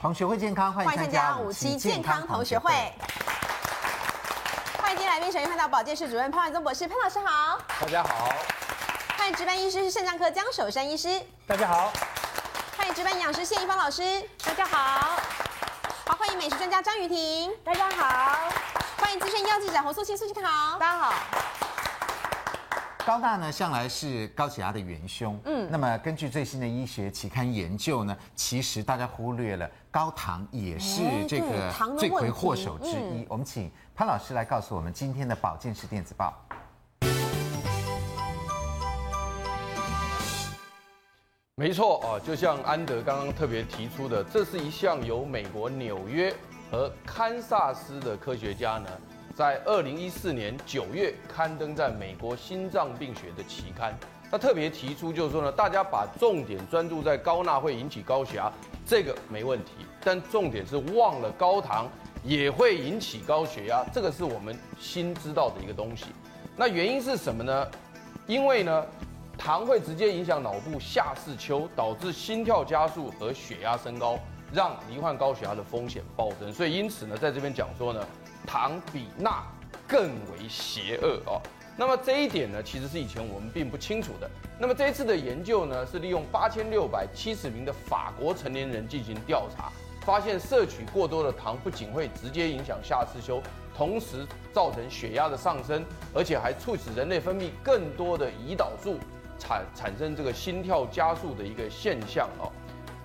[0.00, 2.72] 同学会健康，欢迎参加五期健康同学会。
[4.78, 7.58] 欢迎今天来宾，首先看到保健室主任潘万宗博士，潘老师好。
[7.80, 8.28] 大家好。
[9.16, 11.20] 欢迎值班医师是肾脏科江守山医师。
[11.46, 11.92] 大家好。
[12.76, 14.02] 欢迎值班营养师谢一芳老师。
[14.44, 15.18] 大家好。
[16.06, 17.50] 好，欢迎美食专家张雨婷。
[17.64, 18.50] 大家好。
[18.96, 20.78] 欢迎资深医药记者洪素清，素清好。
[20.78, 21.14] 大家好。
[23.04, 25.40] 高大呢，向来是高血压的元凶。
[25.46, 33.26] 嗯，那么根据最新的医学期刊研究呢，其实大家忽略了高糖也是这个罪魁祸首之一。
[33.28, 36.32] 我们请潘老师来告诉我们今天的保健室电子报。
[41.56, 46.32] 没错啊，就像安德刚刚特别提出的，这是一项由美国纽约
[46.70, 48.88] 和堪萨斯的科学家呢。
[49.34, 53.92] 在二零一四年九月刊登在美国心脏病学的期刊，
[54.30, 58.52] 他特别提出，就是说呢，大家把重点专注在高钠会引起高血压，
[58.86, 59.72] 这个没问题，
[60.04, 61.88] 但重点是忘了高糖
[62.24, 66.06] 也会引起高血压，这个是我们新知道的一个东西。
[66.56, 67.68] 那原因是什么呢？
[68.26, 68.86] 因为呢，
[69.36, 74.18] 糖会直接影响脑部下视丘，导致心跳加速和血压升高，
[74.52, 76.52] 让罹患高血压的风险暴增。
[76.52, 78.06] 所以因此呢，在这边讲说呢。
[78.46, 79.44] 糖比钠
[79.86, 81.42] 更为邪恶哦。
[81.76, 84.30] 那么这一点呢，其实是以前我们并不清楚的。
[84.58, 89.70] 那么这一次的研究呢，是利用八千六百七十名的法国成年人进行调查，
[90.08, 93.42] 发现摄取过多的糖不仅会直接影响下视丘，
[93.76, 98.98] 同时造成血压的上升，而且还促使人类分泌更多的胰岛素，
[99.38, 102.50] 产产生这个心跳加速的一个现象哦。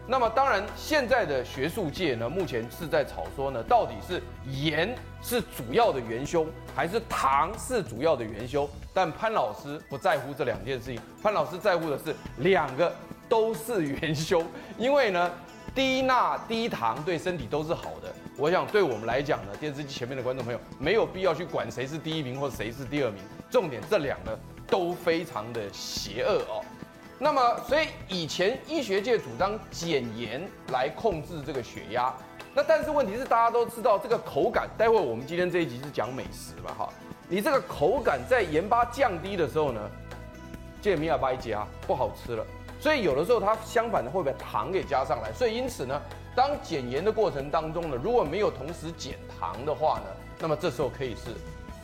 [0.08, 8.66] 那么当然，现在的学术界呢，目前是在吵说呢，到底是盐是主要的元凶，还是糖是主要的元凶？
[8.94, 12.96] 但潘老师不在乎这两件事情，潘老师在乎的是两个
[13.28, 14.41] 都是元凶，
[14.78, 15.30] 因为呢，
[15.75, 18.13] 低钠低糖对身体都是好的。
[18.38, 26.63] 我想对我们来讲呢，电视机前面的观众朋友没有必要去管谁是第一名或谁是第二名，重点这两个都非常的邪恶哦。
[27.19, 32.13] 那么，所以以前医学界主张减盐来控制这个血压。
[32.53, 34.69] 那但是问题是，大家都知道这个口感。
[34.78, 36.90] 待会我们今天这一集是讲美食嘛，哈，
[37.28, 39.79] 你这个口感在盐巴降低的时候呢，
[40.81, 42.45] 这米亚巴一加不好吃了。
[42.84, 45.32] 所以有的时候它相反的会把糖给加上来。
[45.32, 46.02] 所以因此呢，
[46.36, 50.06] 当减盐的过程当中呢，如果没有同时减糖的话呢，
[50.38, 51.32] 那么这时候可以是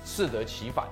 [0.04, 0.86] 适得其反。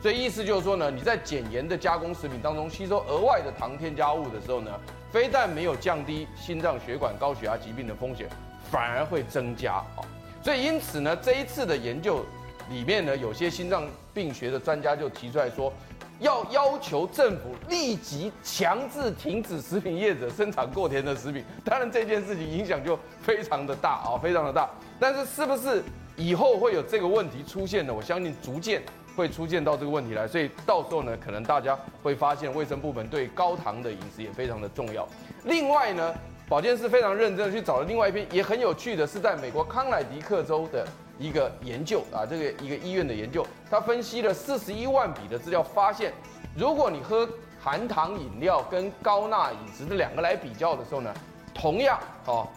[0.00, 4.70] 所以意思就是说呢，你在减盐的加工食品当中吸收额外的糖添加物的时候呢，
[5.12, 8.30] 非但没有降低心脏血管高血压疾病的风险，
[8.70, 10.00] 反而会增加啊。
[10.42, 12.24] 所以因此呢，这一次的研究
[12.70, 15.70] 里面呢，有些心脏病学的专家就提出来说，
[16.20, 21.44] 要要求政府立即强制停止食品业者生产过甜的食品。
[21.64, 24.70] 当然这件事情影响就非常的大啊，非常的大。
[24.98, 25.82] 但是是不是
[26.16, 27.92] 以后会有这个问题出现呢？
[27.92, 28.82] 我相信逐渐。
[29.16, 35.06] 会出现到这个问题来，所以到时候呢，可能大家会发现卫生部门对高糖的饮食也非常的重要。
[35.44, 36.14] 另外呢，
[36.48, 40.86] 保健室非常认真的去找了另外一篇也很有趣的，是在美国康乃狄克州的
[41.20, 46.12] 一个研究啊，这个一个医院的研究，他分析了四十一万笔的资料，发现
[46.56, 47.28] 如果你喝
[47.60, 51.14] 含糖饮料跟高钠饮食这两个来比较的时候呢，
[51.54, 52.48] 同样哦，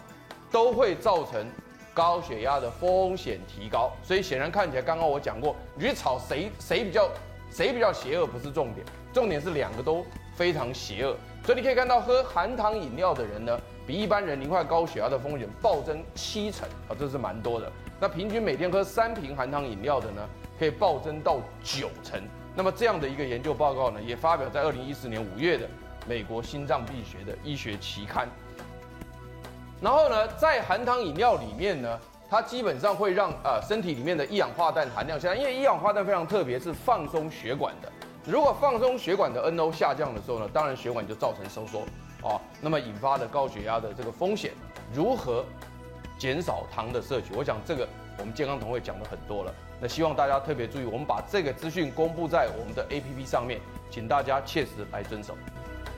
[0.50, 1.46] 都会造成。
[1.96, 7.08] 高血压的风险提高，所以显然看起来，刚刚我讲过，你去炒谁谁比较
[7.52, 10.04] 谁比较邪恶不是重点，重点是两个都
[10.36, 11.16] 非常邪恶。
[11.46, 17.72] 所以你可以看到，喝含糖饮料的人呢，比一般人罹患高血压的风险暴增七成啊，这是蛮多的。
[18.00, 20.22] 那平均每天喝三瓶含糖饮料的呢，
[20.60, 22.22] 可以暴增到九成。
[22.56, 25.68] 那么这样的一个研究报告呢，也发表在二零一四年五月的
[26.08, 28.28] 美国心脏病学的医学期刊。
[29.82, 32.00] 然后呢，在含糖饮料里面呢，
[32.30, 37.92] 它基本上会让呃身体里面的一氧化氮含量下降，因为一氧化氮非常特别，是放松血管的。
[38.26, 41.80] 如果放松血管的 NO 下降的时候呢，当然血管就造成收缩
[42.26, 44.52] 啊，那么引发的高血压的这个风险。
[44.94, 45.44] 如何
[46.24, 47.34] 减少糖的摄取？
[47.36, 47.86] 我想这个
[48.18, 49.54] 我们健康同会讲的很多了。
[49.82, 53.60] 那希望大家特别注意，我们把这个资讯公布在我们的 APP 上面，
[53.92, 55.36] 请大家切实来遵守。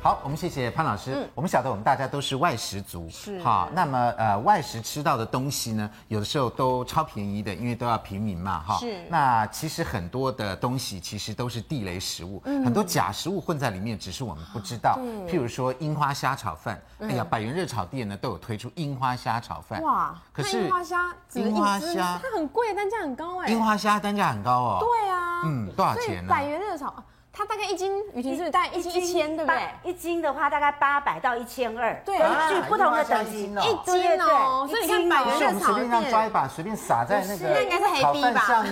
[0.05, 1.15] 好，我们谢谢潘老师。
[1.15, 3.67] 嗯，我们晓得我们大家都是外食族，是好。
[3.73, 8.77] 那么呃，外食吃到的东西呢，有的时候都超便宜的，因为都要平民嘛，哈。
[8.77, 9.03] 是。
[9.09, 14.99] 那其实很多的东西其实都是地雷食物，嗯、很多假食物混在里面，只是我们不知道。
[14.99, 15.27] 嗯。
[15.27, 19.81] 譬如说樱花虾炒饭，哎呀，百元热炒店呢都有推出樱花虾炒饭。
[19.81, 20.15] 哇。
[20.31, 23.49] 可是樱花虾，樱花虾它很贵，单价很高哎。
[23.49, 24.77] 樱花虾单价很高哦。
[24.81, 25.41] 对啊。
[25.45, 26.29] 嗯，多少钱呢？
[26.29, 26.93] 百元热炒。
[27.37, 29.91] 它大概一斤，雨婷是不是大概一斤一千，对不对？
[29.91, 34.65] 一斤的话大概八百到一千二，对，根据不同的等级，一斤哦。
[34.69, 38.63] 所以你看百元热炒店，随便这样抓一把，随便撒在那个那应该是黑币吧？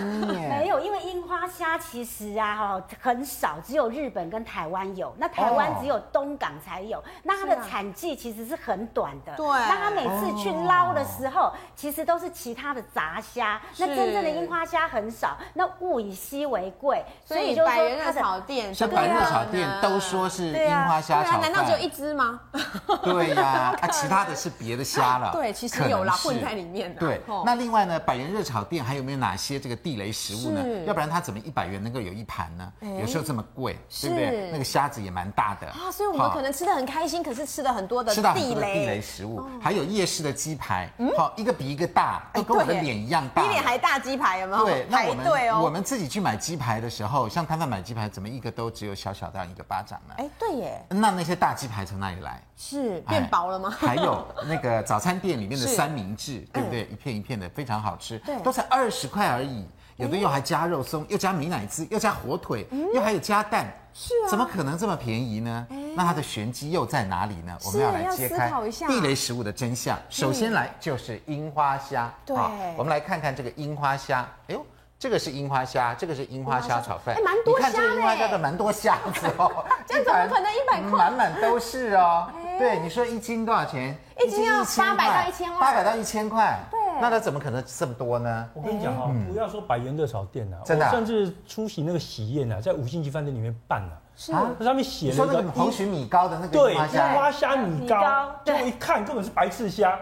[0.49, 9.35] 没有，因为樱花虾其实啊哈很少，只有日本跟台湾有，那台湾只有东港才有，那它的产季其实是很短的。
[9.35, 18.73] 对，那它每次去捞的时候，其实都是其他的杂虾，那真正的樱花虾很少，那物以稀为贵，所以就百元热炒店。
[18.73, 22.39] 像百热炒店都说是樱花虾炒饭，难道只有一只吗？
[23.03, 25.31] 对呀，啊，其他的是别的虾了。
[25.33, 26.99] 对，其实有啦，混在里面的。
[26.99, 30.63] 对，那另外呢，百元热炒店还有没有哪些这个地雷食物呢？
[30.85, 32.71] 要不然它怎么一百元能够有一盘呢？
[32.99, 34.51] 有时候这么贵，对不对？
[34.51, 44.65] 那个虾子也蛮大的啊，所以我们可能吃的很开心，可是吃的很多的地雷地雷食物，还有夜市的鸡排，好，一个比一个大，都跟我的脸一样大，比脸还大鸡排有没有？
[44.65, 49.23] 对，那我们我们自己去买鸡排的时候，像摊贩买鸡排，怎么一个都只有小小。
[49.23, 50.15] 小到一个巴掌了？
[50.17, 50.85] 哎，对耶。
[50.89, 52.43] 那那些大鸡排从哪里来？
[52.57, 53.69] 是变薄了吗？
[53.79, 56.81] 还有那个早餐店里面的三明治，对不对？
[56.91, 58.19] 一片一片的，非常好吃。
[58.19, 59.65] 对，都才二十块而已。
[59.95, 63.71] 有的又还加肉松，又加美乃滋，又加火腿，又还有加蛋。
[63.93, 65.65] 是啊，怎么可能这么便宜呢？
[65.95, 67.57] 那它的玄机又在哪里呢？
[67.63, 68.51] 我们要来揭开
[68.89, 69.97] 地雷食物的真相。
[70.09, 72.13] 首先来就是樱花虾。
[72.25, 72.35] 对，
[72.75, 74.27] 我们来看看这个樱花虾。
[74.49, 74.65] 哎呦。
[75.03, 77.13] 这个是樱花虾，这个是樱花虾炒饭。
[77.13, 77.67] 哎，蛮多虾。
[77.67, 79.51] 你看这个樱花虾的蛮多虾子哦。
[79.85, 80.91] 这怎么可能一百块？
[80.97, 82.29] 满满都是哦。
[82.57, 83.93] 对，你说一斤多少钱？
[84.25, 85.59] 一斤要八百到一千块。
[85.59, 86.57] 八百到一千块。
[86.71, 86.79] 对。
[87.01, 88.47] 那它怎么可能这么多呢？
[88.53, 93.99] 我跟你讲哈，不要说百元热炒店了，真的，甚至出席那个喜宴啊，在五星级饭店里面办了。
[94.15, 94.51] 是啊。
[94.57, 97.09] 它上面写了一个红曲米糕的那个樱花虾。
[97.09, 98.31] 樱花虾米糕。
[98.45, 99.99] 结果一看根本是白翅虾。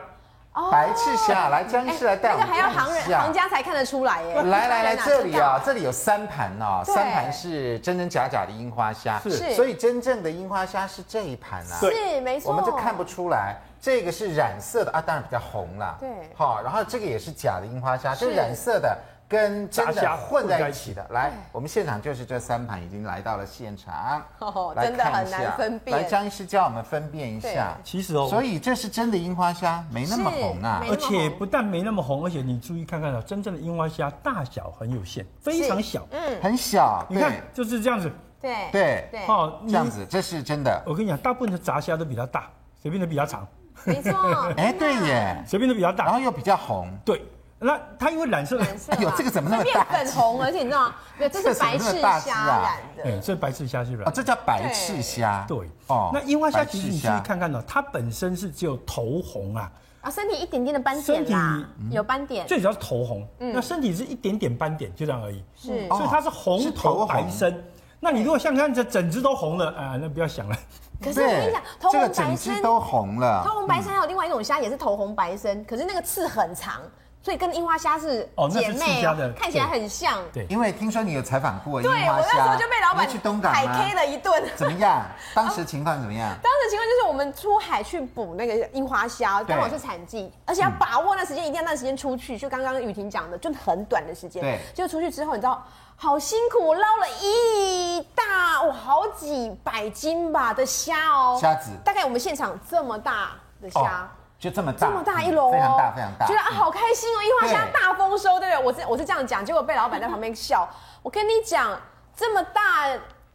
[0.53, 2.67] 白翅虾，来江医师来带我们看一下。
[2.67, 4.41] 这个还要行人行家才看得出来耶。
[4.43, 12.51] 来来来， 这里啊，这里有三盘哦，三盘是真真假假的樱花虾，是，所以真正的樱花虾是这一盘啊，是没错。
[12.51, 15.95] 我们就看不出来，这个是染色的啊，当然比较红啦。
[15.99, 18.97] 对，好，然后这个也是假的樱花虾，是染色的。
[19.31, 24.21] 跟真的混在一起的，来，我们现场就是这三盘已经来到了现场，
[24.75, 25.97] 真的很难分辨。
[25.97, 27.77] 来，张医师教我们分辨一下。
[27.81, 30.83] 其实哦，所以这是真的樱花虾，没那么红啊。
[30.89, 37.05] 而且不但没那么红，而且你注意看看啊，真正的樱花虾大小很有限，非常小，嗯，很小。
[37.07, 38.11] 你看就是这样子，
[38.41, 40.83] 对对对，哦，这样子，这是真的。
[40.85, 42.49] 我跟你讲，大部分的炸虾都比较大，
[42.81, 43.47] 随便都比较长。
[43.85, 44.11] 没错，
[44.57, 47.21] 哎，对耶，随便都比较大，然后又比较红，对。
[47.63, 49.83] 那它因为染色，哎呦，这个怎么那么大？
[49.83, 50.95] 变粉红，而且你知道吗？
[51.19, 53.03] 没有，这是白翅虾染的。
[53.03, 54.03] 哎，这白翅虾是吧？
[54.07, 55.45] 哦，这叫白翅虾。
[55.47, 56.09] 对哦。
[56.11, 59.71] 那樱花虾其实你注意看看呢，它本身是只有头红啊。
[60.01, 62.47] 啊，身体一点点的斑点啦，有斑点。
[62.47, 65.43] 最主要是头红，那身体是一点点斑点，就这样而已。
[65.55, 67.63] 是，所以它是红头白身。
[67.99, 70.57] 那你如果像看这整只都红了啊，那不要想了。
[70.99, 73.43] 可是我跟你讲，头红白身，这个整只都红了。
[73.45, 76.81] 头红白身还有另外一种虾也是头红白身，可是那个刺很长。
[77.23, 79.03] 所以跟樱花虾是姐妹，
[79.37, 80.17] 看起来很像。
[80.33, 84.43] 对，因为听说你有采访过樱花虾，对，我那时候就被老板去东港海 K 了一顿。
[84.55, 85.05] 怎么样？
[85.35, 86.29] 当时情况怎么样？
[86.41, 92.37] 当时情况就是我们出海去捕那个樱花虾，刚好是产季，而且要把握那时间，一定要那时间出去。
[92.39, 94.41] 就刚刚雨婷讲的，就很短的时间。
[94.41, 94.59] 对。
[94.73, 95.63] 就出去之后，你知道，
[95.95, 101.37] 好辛苦，我捞了一大，哇，好几百斤吧的虾哦。
[101.39, 101.69] 虾子。
[101.85, 104.09] 大概我们现场这么大的虾。
[104.41, 106.25] 就这么大，这么大一笼，非常大，非常大。
[106.25, 107.21] 觉得啊，好开心哦！
[107.23, 108.65] 樱花虾大丰收，对不对？
[108.65, 110.67] 我是我是这样讲，结果被老板在旁边笑。
[111.03, 111.79] 我跟你讲，
[112.17, 112.61] 这么大。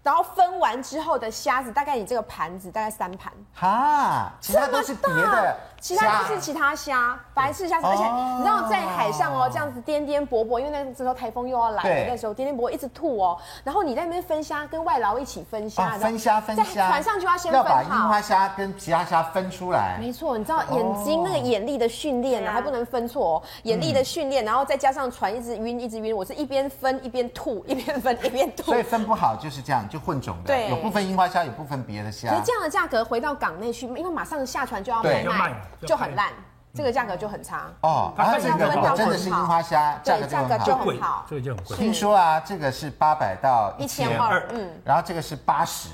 [0.03, 3.33] 然后分完之后的虾子，大概你这个盘子大概三盘。
[3.53, 5.57] 哈，其他都是别的，
[5.87, 7.87] 其他就是其他虾，白翅虾子。
[7.87, 8.03] 而且
[8.37, 13.39] 你知道在海上哦，这样子颠颠簸簸，因为那时候台风又要来了，那时候颠颠簸簸一直吐哦。
[13.63, 19.97] 然后你在那边分虾，跟外劳一起分虾，分虾分虾，在船上就要先，要把樱花虾跟其他虾分出来。
[20.01, 29.87] 没错，你知道眼睛那个眼力的训练啊，还不能分错哦，眼力的训练，然后再加上船一直晕一直晕，我是一边分一边吐， 一边分一边吐，所以分不好就是这样。
[29.89, 32.29] 就混种的，对，有部分樱花虾，有部分别的虾。
[32.29, 35.55] 所以这样的价格回到港内去，因为马上下船就要卖卖，
[35.87, 36.33] 就很烂，
[36.73, 37.71] 这个价格就很差。
[37.81, 40.27] 哦，它这个真的是樱花虾，价格
[40.65, 41.77] 就很好，这个就很贵。
[41.77, 45.89] 听说啊，这个是八百到一千二，嗯，然后这个是八十，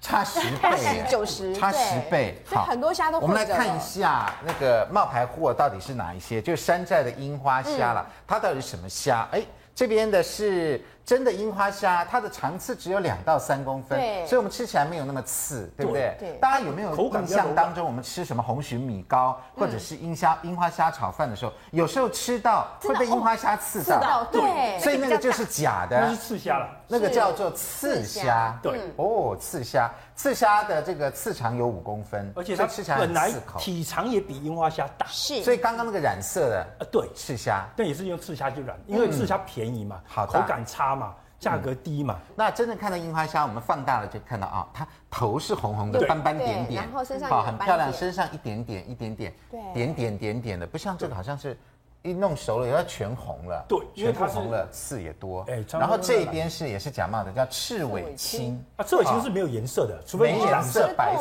[0.00, 2.42] 差十 倍，九十，差十倍。
[2.46, 3.18] 好，很多虾都。
[3.20, 9.26] 我们来看一下那个冒牌货到底是哪一些，就是山寨的樱花虾了，它到底是什么虾？
[9.32, 9.42] 哎。
[9.76, 16.16] 这边的是真的樱花虾，它的长刺只有两到三公分，对，所以我们吃起来没有那么刺，对不对？
[16.18, 16.32] 对。
[16.40, 40.95] 大家有没有印象当中，我们吃什么红鲟米糕，或者是樱虾樱花虾炒饭的时候，有时候吃到会被樱花虾刺到，对，所以那个就是假的，那是刺虾了，那个叫做刺虾，对，哦，刺虾，刺虾的这个刺长有五公分，而且它吃起来本来体长也比樱花虾大，是，所以刚刚那个染色的，呃，对，刺虾，但也是用刺虾去染，因为刺虾便宜嘛，好，口感差。
[40.96, 51.56] 嘛，价格低嘛，嗯、那真正看到樱花虾，我们放大了就看到啊、哦，它头是红红的，斑斑点点，然后身上好很漂亮，身上一点点一点点，对，点点点点的，不像这个好像是。
[52.02, 55.44] 一弄熟了，以后全红了，对，全部红了，刺也多。
[55.48, 58.64] 哎，然后这边是也是假冒的，叫赤尾青。
[58.76, 61.16] 啊，赤尾青是没有颜色的，除非没颜色，白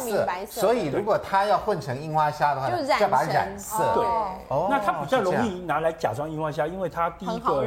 [0.46, 0.62] 色。
[0.62, 3.78] 所以如果它要混成樱花虾的话，就要把它染色。
[3.96, 4.06] 对，
[4.50, 7.66] 哦，那它比较容易拿来假装樱花虾，因为它第一个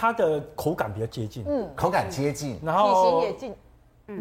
[0.00, 3.54] 它的口感比较接近，嗯，口感接近，然后体型也近。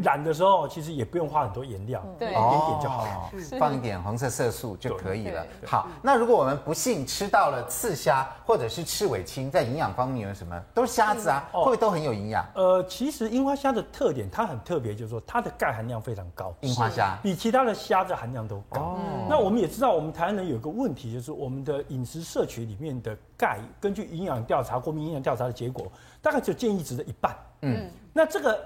[0.03, 5.45] 染的时候其实也不用花很多颜料，对，一点点就好了，放一点红色色素就可以了。
[5.65, 10.59] 好，那如果我们不幸吃到了刺虾或者是赤尾青，在营养方面有什么？
[10.73, 12.45] 都是虾子啊，会不会都很有营养？
[12.55, 16.53] 呃，其实樱花虾的特点，它很特别，就是说它的钙含量非常高。
[16.61, 18.97] 樱花虾比其他的虾子含量都高。
[19.29, 25.85] 那我们也知道，我们台湾人有一个问题，就是我们的饮食摄取里面的钙，根据营养调查、国民营养调查的结果，
[26.21, 27.35] 大概就建议值的一半。
[27.61, 28.59] 嗯，那这个。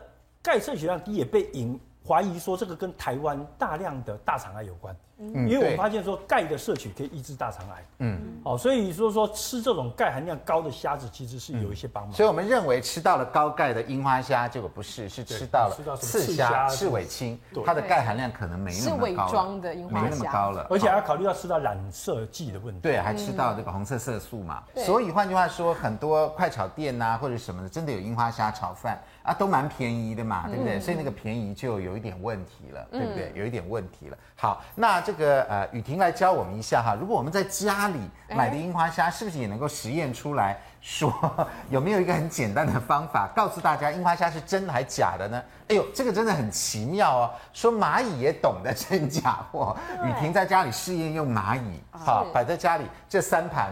[0.44, 4.94] 钙摄取量低也被引怀疑说，这个跟台湾大量的大肠癌有关。
[5.20, 7.86] 嗯，因为我们发现说钙的摄取可以抑制大肠癌。
[8.00, 12.12] 嗯，哦，所以说说吃这种钙含量高的虾子其实是有一些帮忙。
[12.12, 18.98] 所以我们认为吃到了高钙的樱花虾，结果不是，是吃到了刺虾、刺尾青，它的钙含量可能没那么高。
[18.98, 20.68] 是伪装的樱花虾，没那么高了。
[20.70, 22.82] 而且还要考虑到吃到染色剂的问题。
[22.82, 24.64] 对，还吃到这个红色色素嘛。
[24.76, 29.02] 所以换句话说，很多快炒店呐或者什么的，真的有樱花虾炒饭。
[29.24, 30.78] 啊，都蛮便宜的嘛，对不对？
[30.78, 33.32] 嗯、所以那个便宜就有一点问题了，嗯、对不对？
[33.34, 34.18] 有一点问题了。
[34.36, 36.96] 好，那这个呃，雨婷来教我们一下哈。
[37.00, 38.00] 如果我们在家里
[38.36, 41.14] 买的樱花虾，是不是也能够实验出来说
[41.72, 45.42] 有没有一个很简单的方法，告诉大家樱花虾是真的还假的呢？
[45.70, 47.32] 哎呦，这个真的很奇妙哦。
[47.54, 49.74] 说蚂蚁也懂得真假货。
[50.04, 53.72] 雨婷在家里试验用蚂蚁，好摆在家里这三盘，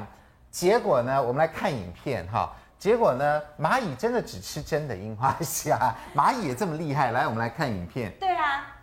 [0.50, 2.50] 结果呢，我们来看影片哈。
[2.82, 3.40] 结果呢？
[3.60, 7.12] 蚂蚁真的只吃真的樱花虾，蚂蚁也这么厉害。
[7.12, 8.12] 来，我们来看影片。
[8.20, 8.76] 对啊，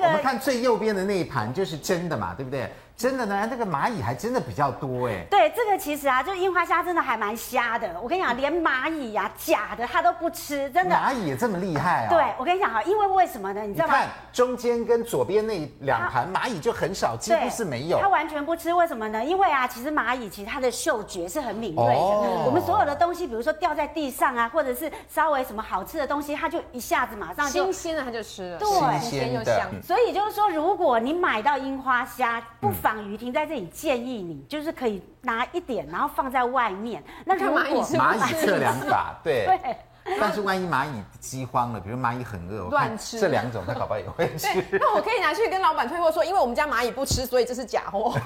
[0.00, 2.72] 个我们看最右边的那一盘就是真的嘛，对不对？
[2.96, 5.24] 真的呢，那个蚂蚁还真的比较多哎。
[5.30, 7.98] 对，这个其实啊，就是樱花虾真的还蛮瞎的。
[7.98, 10.94] 我跟你讲，连蚂蚁呀、啊，假的它都不吃，真的。
[10.94, 12.10] 蚂蚁也这么厉害啊？
[12.10, 13.62] 对，我跟你讲哈，因为为什么呢？
[13.62, 13.94] 你知道吗？
[13.94, 17.98] 看中间跟左边那两盘蚂蚁就很少，几乎是没有。
[17.98, 19.24] 它完全不吃，为什么呢？
[19.24, 21.92] 因为啊，其实蚂蚁其实它的嗅觉是很敏锐的。
[21.92, 29.70] 哦、我们所有的东西，比如说掉在地上啊，或者是稍微什么好吃的东西，它就一下子马上就新鲜的它就吃了，对，新鲜又香。
[29.90, 33.66] 所以就是说，如果你买到樱花虾，不妨于婷在这里。
[33.66, 37.02] 建议你就是可以拿一点，然后放在外面。
[37.24, 39.46] 那如果蚂蚁测量法，对。
[39.50, 39.76] 对
[40.20, 44.48] 但是万一蚂蚁饥荒了，比如蚂蚁很饿，乱吃这两种，它搞不好也会吃。
[44.80, 48.12] 那我可以拿去跟老板退货说，因为我们家蚂蚁不吃，所以这是假货。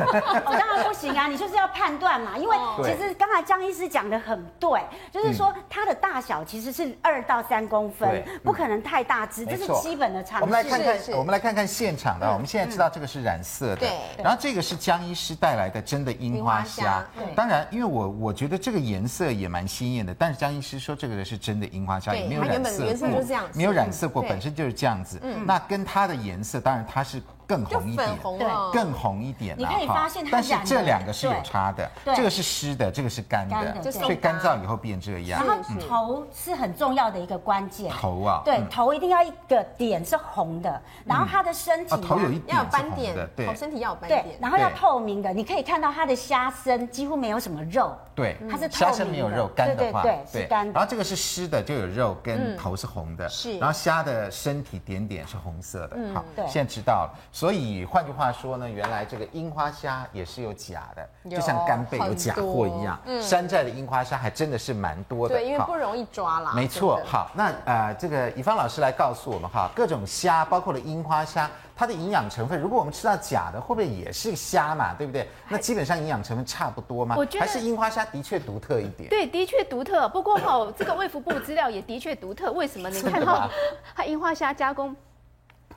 [0.46, 2.38] 哦，当然不行啊，你就是要判断嘛。
[2.38, 4.80] 因为其实刚才江医师讲的很对，
[5.12, 10.44] 就是说它的大小其实是二到三公分，不可能太大只，这是基本的常识。
[10.44, 12.32] 我们来看看，我们来看看现场的。
[12.32, 13.90] 我们现在知道这个是染色的，对。
[14.22, 17.04] 然后这个是江医师带来的真的樱花虾。
[17.36, 21.68] 当然，因为我我觉得这个颜色也蛮鲜艳的，但是江医师说这个是真的。
[21.74, 25.20] 樱花虾也没有染色过，没有染色过，本身就是这样子。
[25.44, 27.20] 那跟它的颜色，当然它是。
[27.46, 29.56] 更红一点，对，更红一点。
[29.58, 35.44] 你可以发现它，但是这两个是有差的，这个是湿的，这个是干的，所以干燥以后变这样。
[35.44, 37.90] 然后头是很重要的一个关键。
[37.90, 50.72] 头啊，对，头一定要一个点是红的，然后它的身体头有一要有斑点，对，身体要有斑点，然后要透明的，你可以看到它的虾身几乎没有什么肉，对，它是虾身没有肉，干的话，对，是干的。
[50.72, 53.58] 然后这个是湿的，就有肉跟头是红的，是。
[53.58, 57.14] 然后虾的身体点点是红色的，好，现在知道了。
[57.34, 62.96] 所以换句话说呢，原来这个樱花虾也是有假的，就像干贝有假货一样。
[63.06, 65.34] 嗯，山寨的樱花虾还真的是蛮多的。
[65.34, 66.52] 对，因为不容易抓啦。
[66.54, 67.00] 没错。
[67.04, 74.94] 好，那呃，这个以芳老师来告诉我们哈，各种虾，包括了樱花虾，它的营养成分，如果我们吃到假的，会不会也是虾嘛？
[74.94, 75.28] 对不对？
[75.48, 77.16] 那基本上营养成分差不多吗？
[77.18, 79.08] 我觉得还是樱花虾的确独特一点。
[79.10, 80.08] 对，的确独特。
[80.10, 82.52] 不过哈，这个卫福部资料也的确独特。
[82.52, 82.88] 为什么？
[82.90, 83.50] 你看哈，
[83.96, 84.94] 它樱花虾加工。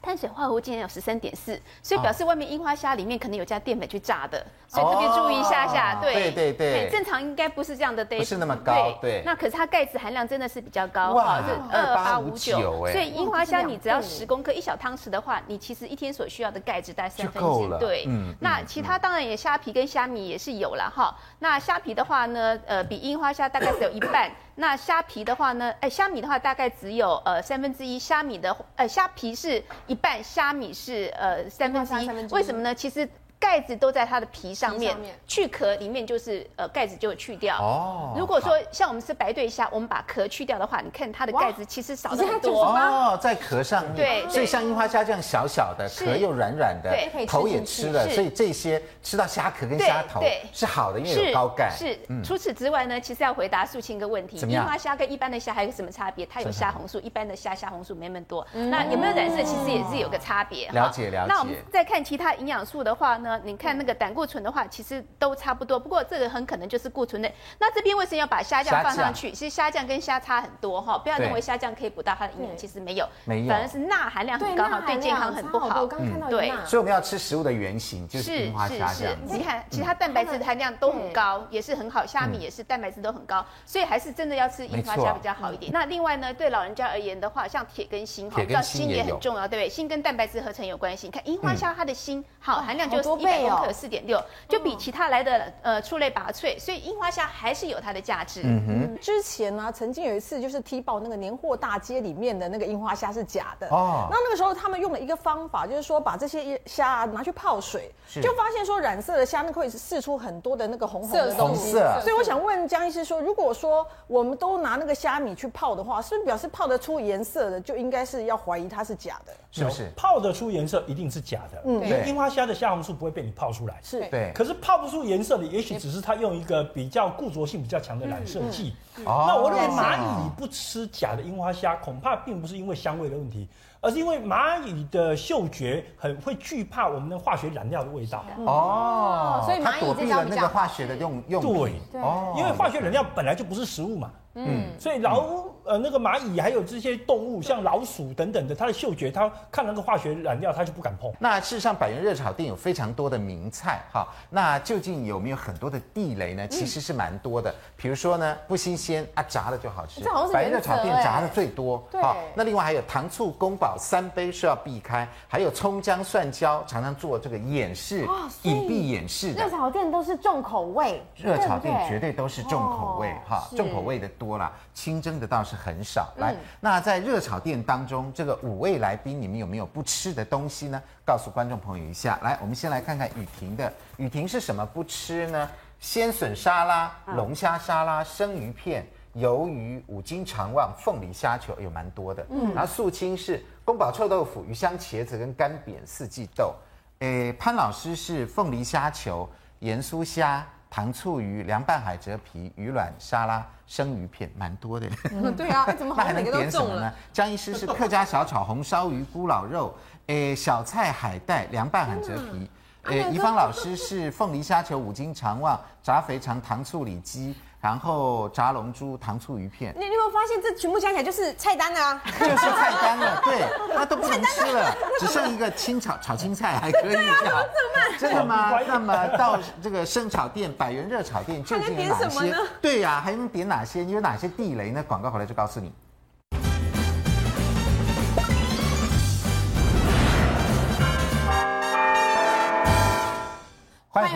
[0.01, 5.99] 碳水化合物竟然有十三点四，所以表示外面樱花虾里面可能有加淀粉去炸的，所以特别注意一下下。
[6.01, 8.97] 对对对对，正常应该不是这样的，不是那么高。
[9.01, 12.87] 对，那可是它钙质含量真的是比较高哈，是二八五九。
[12.87, 17.79] 所以樱花虾你只要十公克一小汤匙的话，你其实一天所需要的钙质大概三分之一。
[17.79, 18.33] 对，嗯。
[18.39, 21.15] 那其他当然也虾皮跟虾米也是有了哈。
[21.39, 24.31] 那虾皮的话呢，呃，比樱花虾大概只有一半。
[24.59, 27.97] 那虾皮的话呢，哎，虾米的话大概只有呃三分之一。
[27.99, 32.27] 虾米的呃虾皮是一半，虾米是呃三分之一。
[32.33, 32.75] 为什么呢？
[32.75, 33.07] 其实。
[33.39, 34.95] 钙质都在它的皮上面，
[35.27, 37.57] 去壳里面就是呃盖子就会去掉。
[37.57, 42.65] 哦，如果说像我们吃白对虾，我们把壳去掉的话，你看它的盖子其实少了很多。
[42.65, 43.95] 哦，在壳上面。
[43.95, 51.71] 对，所以像樱花虾这样小小的，壳又软软的，头也吃了，所以这些吃到虾壳跟虾头是好的，因为有高钙。
[51.77, 51.97] 是。
[52.23, 56.25] 除此之外呢，其实要回答素清一个问题：樱花虾跟一般的虾还有什么差别？
[56.25, 58.45] 它有虾红素，一般的虾虾红素没那么多。
[58.53, 59.43] 那有没有染色？
[59.43, 60.67] 其实也是有个差别。
[60.71, 61.33] 了解了解。
[61.33, 63.26] 那我们再看其他营养素的话呢？
[63.43, 65.79] 你看那个胆固醇的话，其实都差不多。
[65.79, 67.33] 不过这个很可能就是固醇类。
[67.59, 69.31] 那这边为什么要把虾酱放上去？
[69.31, 75.81] 其实虾酱跟虾差很多哈，不要认为虾酱可以补到它的营养，其实没有，没有，反而是钠含量很高哈，对健康很不好。
[75.81, 79.15] 我刚看到对，所以我们要吃食物的原型，就是樱花虾酱。
[79.25, 82.05] 你看，其他蛋白质含量都很高，也是很好。
[82.05, 85.71] 虾米也是蛋白质都很高，所以还是真的要吃樱花虾比较好一点。
[85.71, 89.69] 那另外呢，对老人家而言的话，像铁跟锌，哈，知道锌也很重要，对不对？
[89.69, 91.07] 锌跟蛋白质合成有关系。
[91.07, 98.41] 你看樱花虾它的锌好含量就是一百公克四点六，就比其他来的呃出类拔萃，所以樱花虾还是有它的价值。
[98.43, 104.07] 嗯哼，之前呢、啊，曾经有一次就是踢爆那个年货大街里面的那个樱花虾是假的哦。
[104.09, 111.71] 那那个时候他们用了一个方法，就是说把这些虾拿去泡水，就发现说染色的虾那会试出很多的那个红红的东西。
[111.71, 119.33] 色所以我想问江医师说，如果说我们都拿那个虾米去泡的话，是不是表示泡得出颜色的就应该是要怀疑它是假的？
[119.51, 119.91] 是不是？
[119.95, 121.61] 泡得出颜色一定是假的。
[121.65, 123.79] 嗯，因为樱花虾的虾红素不会被你泡出来。
[123.81, 128.75] 是对，可是泡不出颜色的，也许只是它用一个比较固着性比较强的染色剂。
[129.03, 133.47] 那我认为蚂蚁不吃假的樱花虾，恐怕并不是因为香味的问题，
[133.79, 138.25] 而是因为蚂蚁的嗅觉很会惧怕我们的化学染料的味道。
[138.45, 141.41] 哦，所以它躲避了那个化学的用用。
[141.41, 144.11] 对，哦，因为化学染料本来就不是食物嘛。
[144.39, 145.21] 嗯，所以老
[145.67, 151.11] 呃那个蚂蚁还有这些动物，像老鼠等等的，它的嗅觉，它看那个化学染料，它就不敢碰。
[151.19, 154.07] 那事实上，百元热炒店有非常多的名菜哈。
[154.29, 156.47] 那究竟有没有很多的地雷呢？
[156.47, 157.53] 其实是蛮多的。
[157.75, 160.01] 比如说呢，不新鲜啊，炸了就好吃。
[160.31, 161.85] 百元热炒店炸的最多。
[161.91, 162.01] 对。
[162.33, 168.07] 那另外还有糖醋宫保三杯是要避开，还有葱姜蒜椒常常做这个掩饰、
[168.43, 169.43] 隐蔽掩饰的。
[169.43, 171.03] 热炒店都是重口味。
[171.15, 176.13] 热炒店绝对都是重口味哈，重口味的多了，清蒸的倒是很少。
[176.17, 180.81] 来，那在热炒店当中，这个五位来宾，你们有没有不吃的东西呢？
[181.03, 182.19] 告诉观众朋友一下。
[182.21, 183.73] 来，我们先来看看雨婷的。
[183.97, 185.49] 雨婷是什么不吃呢？
[185.79, 192.25] 鲜笋沙拉、龙虾沙拉、生鱼片、鱿鱼、五斤肠旺、凤梨虾球，有蛮多的。
[192.29, 196.53] 嗯，然后素清是宫保臭豆腐、鱼香茄子跟干煸四季豆。
[196.99, 200.47] 诶，潘老师是凤梨虾球、盐酥虾。
[200.69, 204.87] 糖醋鱼、凉拌海蜇皮、鱼卵沙拉、生鱼片，蛮多的。
[205.11, 206.01] 嗯， 对啊，怎么好？
[206.03, 206.93] 那还能点什么呢？
[207.13, 209.73] 江医师是客家小炒、红烧鱼、咕咾肉，
[210.07, 212.49] 诶，小菜海带、凉拌海蜇皮。
[212.83, 217.35] 诶，怡芳老师是凤梨虾球、五斤肠旺、炸肥肠、糖醋里脊。
[217.59, 222.01] 然后炸龙珠、糖醋鱼片，你你有没有发现这全部加起来就是菜单啊？
[222.19, 226.93] 就是菜单了， 对，那都不能吃了，只剩一个清炒炒青菜还可以。
[226.93, 227.99] 对啊，怎么这么慢？
[227.99, 228.59] 真的吗？
[228.67, 232.35] 那么到这个生炒店、百元热炒店究竟有哪些？
[232.61, 233.81] 对呀，还能点哪些？
[233.81, 234.83] 你有哪些地雷呢？
[234.87, 235.73] 广告回来就告诉你。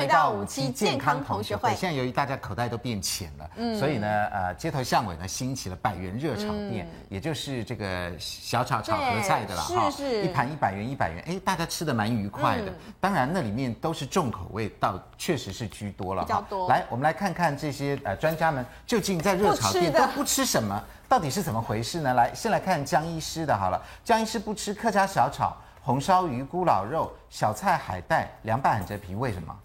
[0.02, 1.70] 回到五期健康同学会。
[1.76, 12.74] 现在由于大家口袋都变浅了，嗯，所以呢，呃，街头巷尾呢兴起了百元热炒店，也就是这个小炒炒合菜的了哈，是是，一盘一百元一百元，哎，大家吃的蛮愉快的。
[13.00, 16.24] 当然，那里面都是重口味，倒确实是居多了。
[16.24, 16.68] 比较多。
[16.68, 22.14] 来，我们来看看这些呃专家们究竟在热炒店都不吃什么，到底是怎么回事呢？
[22.14, 23.82] 来，先来看江医师的好了。
[24.04, 29.56] 江医师不吃客家小炒、红烧鱼、咕咾肉、小菜海带、凉拌海蜇皮，为什么？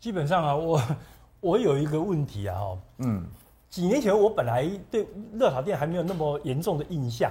[0.00, 0.82] 基本上啊，我
[1.40, 3.22] 我有一个问题啊，哈，嗯，
[3.68, 7.30] 几年前我本来对热炒店还没有那么严重的印象，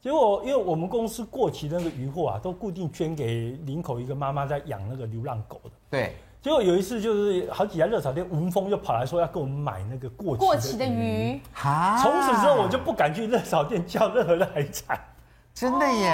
[0.00, 14.96] 结果因为我们公司过期的那个鱼货啊，都固定捐给林口一个妈妈在养那个流浪狗的，对，结果有一次就是好几家热炒店闻风就跑来说要跟我们买那个过期的鱼，哈，从此之后我就不敢去热炒店叫任何的海产。
[15.56, 16.10] 真的耶！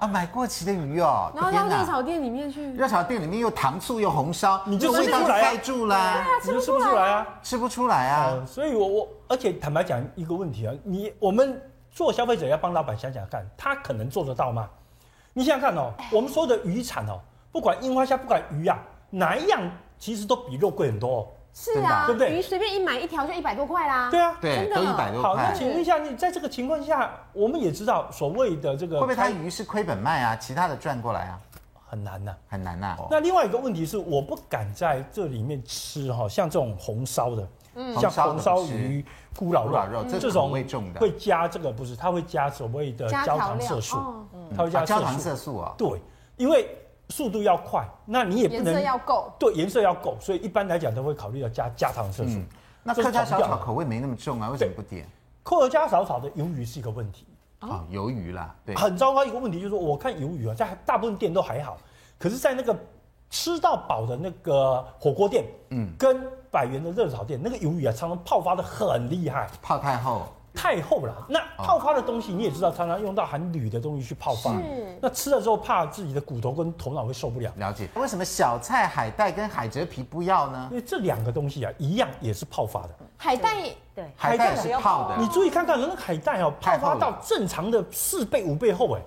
[0.00, 8.44] 啊，买过期的鱼哦，然后到热炒店里面去，热炒店里面又糖醋又红烧，你就味道盖住了，你就吃不出来啊，吃不出来啊。
[8.46, 11.58] 所以我我而且坦白讲一个问题啊，你我们
[11.90, 14.68] 做消费者要帮老板想想看，他可能做得到吗？
[15.32, 17.18] 你想想看哦，我们说的渔产哦，
[17.50, 19.58] 不管樱花虾，不管鱼啊，哪一样
[19.98, 21.34] 其实都比肉贵很多。
[21.58, 22.36] 是啊，对不对？
[22.36, 24.10] 鱼随便一买一条就一百多块啦。
[24.10, 25.30] 对啊，对，都一百多块。
[25.30, 30.36] 好，那请问一下，你在这个情况下，我们也知道所谓的这个会不会他鱼是亏本卖啊？
[30.36, 31.40] 其他的赚过来啊？
[31.88, 32.94] 很难呐，很难呐。
[33.10, 39.02] 那另外一个问题是，我不敢在这里面吃哈，像这种红烧的，嗯，像红烧鱼、
[39.34, 41.96] 咕咾肉这种味重的，会加这个不是？
[41.96, 43.96] 它会加所谓的焦糖色素，
[44.34, 45.74] 嗯它会加焦糖色素啊。
[45.78, 45.98] 对，
[46.36, 46.68] 因为。
[47.08, 52.38] 速度要快，那你也不能颜色要够，对，颜色要够，所以一般来讲都会考虑要加加糖色素。
[52.38, 52.46] 嗯、
[52.82, 55.06] 那客家小炒口味没那么重啊，为什么不点？
[55.42, 57.26] 客家小炒的鱿鱼是一个问题。
[57.58, 61.78] 啊，鱿鱼啦，对，很糟糕一个问题就是说，我看鱿鱼啊，在大部分店都还好，
[62.18, 62.76] 可是，在那个
[63.30, 70.26] 吃到饱的那个火锅店，嗯，跟百元的热炒店，那个鱿鱼啊，常常泡发的很厉害，泡太厚。
[70.56, 77.52] 太厚了，那泡发的东西你也知道，常常用到含铝的东西去泡发，是那吃了之后怕自己的骨头跟头脑会受不了。
[77.56, 80.66] 了解，为什么小菜海带跟海蜇皮不要呢？
[80.70, 82.90] 因为这两个东西啊，一样也是泡发的。
[83.18, 83.54] 海带
[83.94, 85.16] 对，海带是泡的。
[85.18, 89.00] 你注意看看，那个海带哦，泡发到正常的四倍五倍厚哎。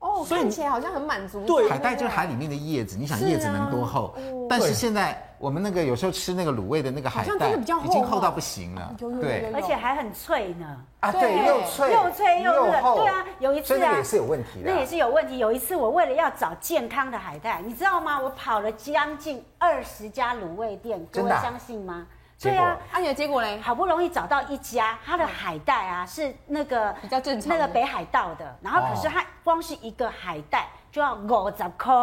[0.00, 1.44] 哦，看起来好像很满足。
[1.46, 4.14] 对，海带就是海里面的叶子，你想叶子能多厚？
[4.48, 5.26] 但是现在。
[5.40, 10.76] 我们那个有时候吃那个卤味的那个海带，已经厚到不行了，对，而且还很脆呢。
[11.00, 12.98] 啊，对，又脆又脆又厚。
[12.98, 14.70] 对啊，有一次啊，那也是有问题的。
[14.70, 15.38] 那也是有问题。
[15.38, 18.20] 有一次我为了要找健康的海带，你知道吗？
[18.20, 22.06] 我跑了将近二十家卤味店，各位相信吗？
[22.40, 23.60] 对啊，啊，你的结果嘞？
[23.60, 31.94] 好不容易找到一家，它的海带啊是那个比较正常，那个北海道的，然后可是它光是一个海带就要五十块。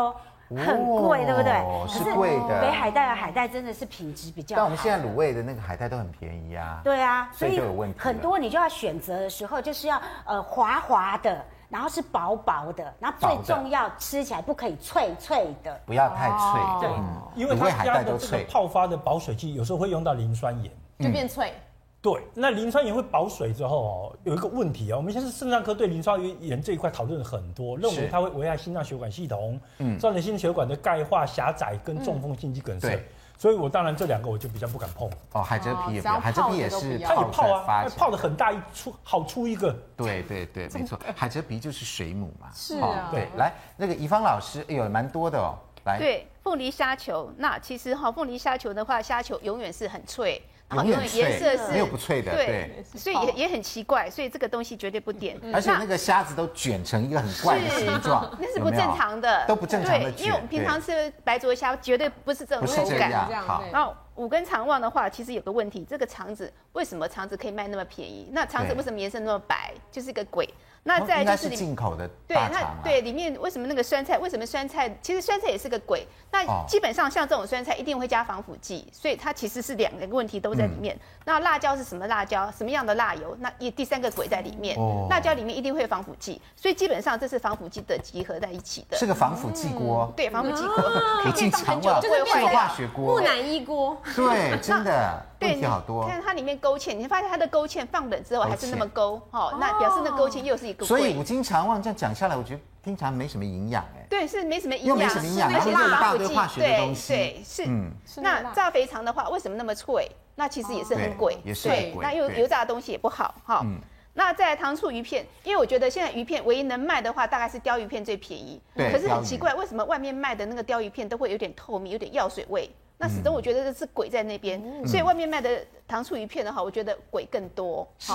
[0.50, 1.62] 很贵，对不对？
[1.90, 2.62] 是贵的。
[2.62, 4.62] 北海带的海带真的是品质比较好。
[4.62, 6.80] 但我们现在卤味的那个海带都很便宜啊。
[6.86, 7.60] 对啊，所以
[7.98, 16.88] 很多你就要选择的时候，就是要呃滑滑的，然后是薄薄的，然后最重要吃起来不可以脆脆的，不要太脆。
[16.88, 21.52] 对，因为它加的这个泡发的保水剂，有时候会用到磷酸盐，就变脆。
[22.00, 32.98] 对，那磷酸盐会保水之后哦，有一个问题哦，我们现在肾脏科对磷酸盐这一块讨论很多，认为它会危害心脏血管系统，嗯，造成心血管的钙化狭窄跟中风、心肌梗塞。
[33.38, 35.10] 所以我当然这两个我就比较不敢碰。
[35.34, 39.72] 哦，海蜇皮也不要，海蜇皮也是，它也泡啊，泡的很大一出，好出一个。
[39.96, 42.50] 对对对，没错，海蜇皮就是水母嘛。
[42.54, 43.10] 是啊。
[43.12, 45.54] 对，来那个怡芳老师，哎呦，蛮多的哦。
[45.86, 50.42] 来，对，凤梨虾球，那其实哈，凤梨虾球的话，虾球永远是很脆。
[50.70, 55.40] 好，因为颜色是没有不脆的，对，所以也也很奇怪，所以这个东西绝对不点。
[55.54, 60.12] 而且那个虾子都卷成一个很怪的形状，那是不正常的，都不正常的。
[60.12, 63.12] 因为我们平常吃白灼虾绝对不是这种口感。
[63.46, 68.30] 好，然后五根肠旺的话，其实有个问题，这个肠子为什么肠子可以卖那么便宜？
[68.34, 69.74] 那肠子为什么颜色那么白？
[69.90, 70.48] 就是一个鬼。
[70.88, 74.18] 那再就是进口的，对，那对里面为什么那个酸菜？
[74.18, 74.90] 为什么酸菜？
[75.02, 76.08] 其实酸菜也是个鬼。
[76.32, 80.98] 那基本上像这种酸菜一定会加防腐剂，所以它其实是两个问题都在里面。
[81.26, 82.50] 那辣椒是什么辣椒？
[82.58, 83.36] 什么样的辣油？
[83.40, 84.78] 那一第三个鬼在里面。
[85.10, 88.98] 辣椒里面一定会有防腐剂，所以基本上这是防腐剂的集合在一起的。
[88.98, 90.12] 是个防腐剂锅。
[90.16, 90.76] 对，防腐剂锅
[91.22, 93.16] 可以进肠胃，就是化学锅。
[93.16, 93.98] 木乃伊锅。
[94.16, 96.08] 对，真的问题好多。
[96.08, 100.86] 看它里面勾芡，你会发现它的勾芡放冷之后还是那么勾，哦，那表示那勾芡又是一个。
[100.86, 101.58] 所以五斤肠。
[101.58, 104.06] 难忘这样讲下来，我觉得听起来没什么营养哎。
[104.08, 107.14] 对，是没什么营养，没什么营养，然后又一大堆化学的东西。
[107.14, 107.66] 对，对，是。
[107.66, 110.08] 嗯，那炸肥肠的话，为什么那么脆？
[110.36, 111.96] 那其实也是很贵，也是贵。
[112.00, 113.62] 那又油炸的东西也不好哈。
[113.64, 113.80] 嗯。
[114.14, 118.62] 那再来糖醋鱼片，因为我觉得现在鱼片唯一能卖的话，大概是鲷鱼片最便宜。
[118.76, 118.92] 对。
[118.92, 122.70] 可是很奇怪，为什么外面卖的那个鲷鱼片都会有点透明，有点药水味？
[122.98, 124.62] 那始终我觉得这是鬼在那边。
[124.88, 127.88] 所以外面卖的糖醋鱼片的话，我觉得鬼更多。
[128.00, 128.12] 是。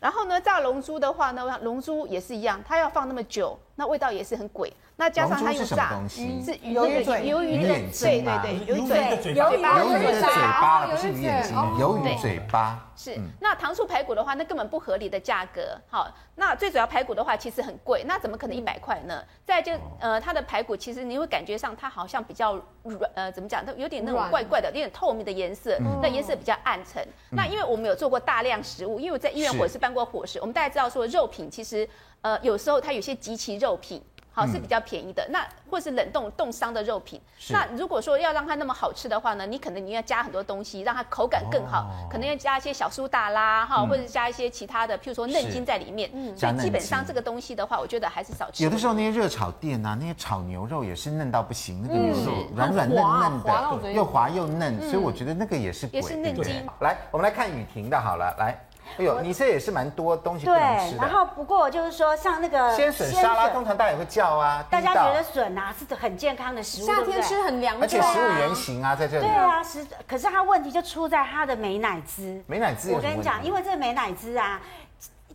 [0.00, 4.72] 然后呢，炸龙珠的话呢，龙珠也是一样，它要放那么久，那味道也是很鬼。
[4.96, 9.62] 那加上它又炸，是鱼的鱿鱼嘴，鱿鱼的嘴，对对对，鱿鱼嘴，鱿鱼
[10.04, 12.84] 的嘴巴，不是鱼眼睛，鱿鱼嘴巴。
[12.96, 15.80] 是，那糖醋排骨的话，那根本不合理的价格。
[15.88, 19.22] 好，那最主要排骨的话，其实很贵，那怎么可能一百块呢？
[19.44, 23.64] 再就呃，它的排骨其实你会感觉上它好像比较软，呃，怎么讲？
[23.64, 27.06] 它有点那种怪怪的，有点透明的颜色，那颜色比较暗沉。
[27.30, 31.88] 那因为我们有做过大量食物，因为我在医院伙食办过伙食，我们大家知道说肉品其实
[32.22, 34.02] 呃有时候它有些极其肉品。
[34.30, 35.26] 好是比较便宜的。
[35.30, 46.08] 那或是冷冻冻伤的肉品，那如果说要让它那么好吃的话呢，你可能你要加很多东西，让它口感更好，可能要加一些小苏打啦，哈，或者加一些其他的，譬如说嫩筋在里面。
[46.14, 48.62] 嗯，所以基本上这个东西的话，我觉得还是少吃。
[48.62, 56.64] 有的时候那些热炒店啊，那些炒牛肉也是嫩到不行，那个牛肉软软嫩嫩的，又滑又嫩，所以我觉得那个也是也是嫩筋。
[56.78, 58.56] 来，我们来看雨婷的好了，来。
[58.96, 60.98] 哎呦，你这也是蛮多东西不能吃的。
[60.98, 64.64] 然后不过就是说，像那个鲜笋沙拉，通常大家也会叫啊。
[64.70, 69.26] 大家觉得笋啊是很健康的食物，夏天吃很凉，而且食物原型啊在这里。
[69.26, 69.86] 对啊，是。
[70.06, 72.42] 可是它问题就出在它的美乃滋。
[72.46, 74.60] 美乃滋，我跟你讲，因为这个美乃滋啊。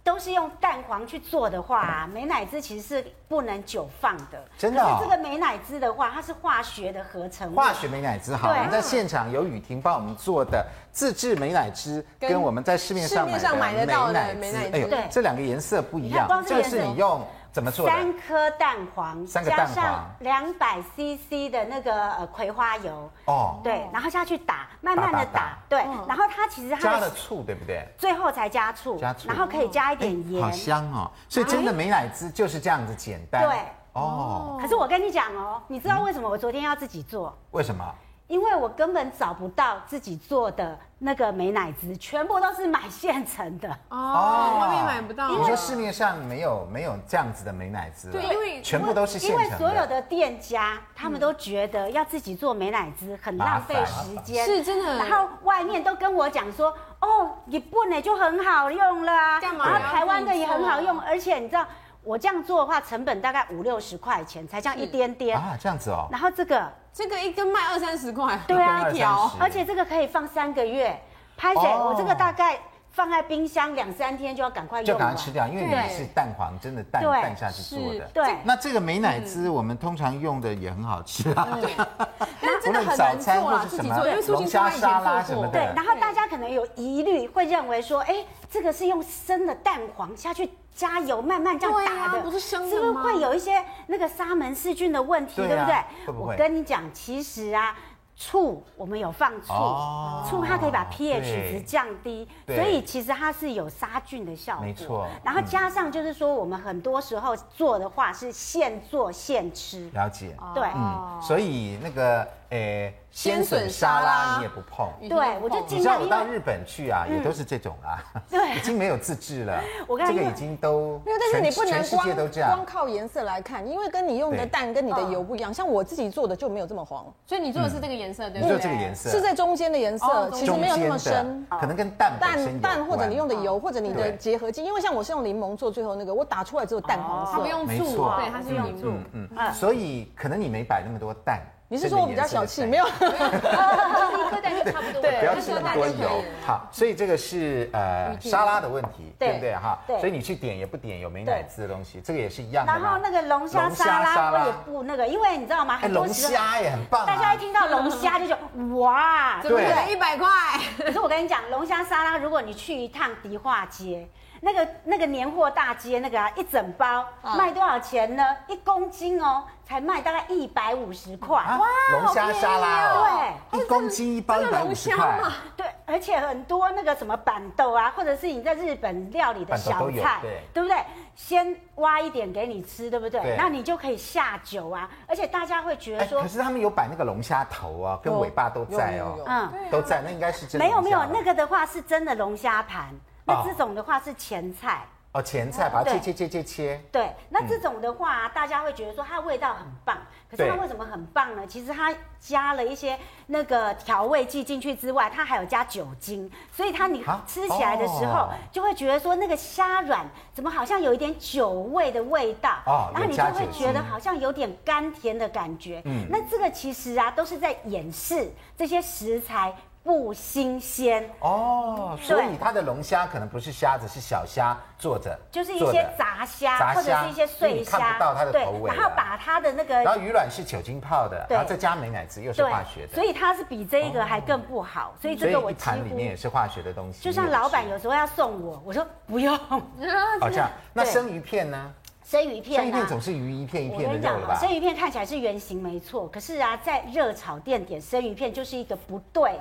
[0.03, 4.43] 都是用蛋黄去做的话，啊，美乃滋其实是不能久放的。
[4.57, 7.55] 真的，哦，可是这个美乃滋的话，它是化学的合成物。
[7.55, 13.39] 化学美乃滋，好，我们在现场有雨婷帮我们做的自制美乃滋，跟我们在市面上买
[13.73, 16.27] 的美乃滋，哎呦，对这两个颜色不一样。
[16.45, 17.25] 这个是你用。
[17.53, 17.87] 怎么做？
[17.87, 27.87] 三颗蛋黄，三个蛋黄，加上两百 CC 的那个呃葵花油哦，对，然后下去打，慢慢的打，对，然后它其实它加了醋，对不对？
[27.95, 31.11] 最后才加醋，加醋，然后可以加一点盐，好香哦。
[31.29, 33.59] 所以真的美乃滋就是这样子简单，对，
[33.93, 34.57] 哦。
[34.59, 37.37] 可是我跟你讲哦，你知道为什么我昨天要自己做？
[37.51, 37.85] 为什么？
[38.27, 45.29] 因为我根本找不到自己做的那个美乃滋，全部都是买现成的哦，外面买不到。
[45.29, 48.09] 你说市面上没有没有这样子的美乃滋？
[48.11, 49.45] 对，因为全部都是现成的。
[49.45, 54.97] 因为所有的店家他们都觉得要自己做美乃滋很浪费时间，是真的。
[54.97, 59.69] 然后外面都跟我讲说，哦，日本的就很好用了啊，干嘛？
[59.69, 61.65] 然后台湾的也很好用，而且你知道。
[62.03, 66.07] 我这样做的话，成本大概五六十块钱，才这样一点点啊，这样子哦。
[66.11, 70.99] 然后这个这个一根卖二三十块，对啊，一条，而且这个可以放三个月。
[71.35, 72.59] 拍谁，我这个大概。
[72.93, 78.05] 放在冰箱两三天就要赶快用，就赶快吃掉，因为你是蛋黄，真的蛋蛋下去做的。
[78.13, 81.57] 对，那这个美乃滋我们通常用的也很好吃啊。
[81.59, 81.71] 对，
[82.39, 85.53] 那真的很难做啊，自己做，因为龙虾沙拉什么的。
[85.53, 92.71] 对，然后大家可能有疑虑，会认为说，哎，这个是用生的蛋黄下去加油慢慢这样打的，不是生的吗？
[92.75, 96.13] 是不是会有一些那个沙门氏菌的问题，对不对？
[96.13, 97.75] 我跟你讲，其实啊。
[98.15, 104.65] 醋，我们有放醋，哦、醋它可以把 pH 值降低，所以其实它是有杀菌的效果。
[104.65, 109.89] 没错，然后加上就是说，我们很多时候做的话是现做现吃。
[109.93, 112.27] 了解，对，嗯，所以那个。
[112.53, 117.97] 诶，鲜笋沙拉你也不碰，对，我就你知道我到日本去啊，也都是这种啊，
[118.29, 128.53] 对， 已经没有自制了， 我这个已经都没有，但是你不能光光靠颜色来看，因为跟你用的蛋跟你的油不一样，像我自己做的就没有这么黄，所以你做的是这个颜色，对不对？
[128.55, 129.09] 你做这个颜色。
[129.09, 139.27] 是在中间的颜色，其实没有那么深，可能跟蛋蛋蛋或者你用的油或者你的结合剂，因为像我是用柠檬做最后那个，我打出来只有淡黄色，它不用醋，对，它是用醋，嗯。
[139.35, 141.41] 嗯，所以可能你没摆那么多蛋。
[141.73, 142.63] 你是说我比较小气？
[142.67, 145.01] 没有， 一颗蛋就差不多。
[145.01, 146.23] 对，不要吃那么多油。
[146.45, 149.79] 好，所以这个是呃沙拉的问题，对不对哈？
[149.87, 149.99] 对。
[149.99, 152.71] 所以你去点也不点有美乃滋的东西，这个也是一样的。
[152.71, 155.79] 然后那个龙虾沙拉我也不那个，因为你知道吗？
[155.89, 157.07] 龙虾也很棒。
[157.07, 160.29] 大家一听到龙虾就觉得哇， 对，一百块。
[160.77, 164.07] 可是我跟你讲，龙虾沙拉，如果你去一趟迪化街。
[164.43, 167.05] 那个那个年货大街那个啊，一整包
[167.37, 168.23] 卖多少钱呢？
[168.47, 171.37] 一公斤哦，才卖大概一百五十块。
[171.37, 171.59] 哇，
[171.93, 175.17] 龙虾沙拉哦，对，一公斤一包一百五十块。
[175.55, 180.19] 对，而且很多那个什么板豆啊，或者是你在日本料理的小菜，
[180.53, 180.77] 对不对？
[181.15, 183.35] 先挖一点给你吃，对不对？
[183.37, 184.89] 那你就可以下酒啊。
[185.07, 190.65] 而且大家会觉得说，可是他们有摆那个龙虾头啊，跟尾巴都在哦，嗯，都在，那应该是真的。
[190.65, 192.89] 没有没有，那个的话是真的龙虾盘。
[193.25, 196.81] 那这种的话是前菜哦，前菜把它切切切切切。
[196.91, 199.95] 对，那这种的话，大家会觉得说它味道很棒，
[200.27, 201.45] 可是它为什么很棒呢？
[201.45, 215.79] 其实它加了一些那个调味剂进去之外，它还有加酒精，所以它你吃起来的时候就会觉得说那个虾软怎么好像有一点酒味的味道哦，然后你就会觉得好像有点甘甜的感觉。
[215.85, 219.55] 嗯，那这个其实啊都是在掩饰这些食材。
[219.83, 228.73] 不新鲜哦，所以它的龙虾可能不是虾子，是小虾做的，就是一些杂虾或者是一些碎虾，看不到它的头尾。
[228.73, 234.93] 然后把它的那个，然后鱼卵是酒精泡的，然后再加美乃滋又是化学的，所以它是比这个还更不好。
[235.01, 237.03] 所以这个我一盘里面也是化学的东西。
[237.03, 239.37] 就像老板有时候要送我，我说不用。
[239.37, 241.73] 好这样，那生鱼片呢？
[242.05, 244.37] 生鱼片，生鱼片总是鱼一片一片的肉吧？
[244.39, 249.39] 生鱼片看起来是圆形没错，可是啊，在热炒店点生鱼片就是一个不对。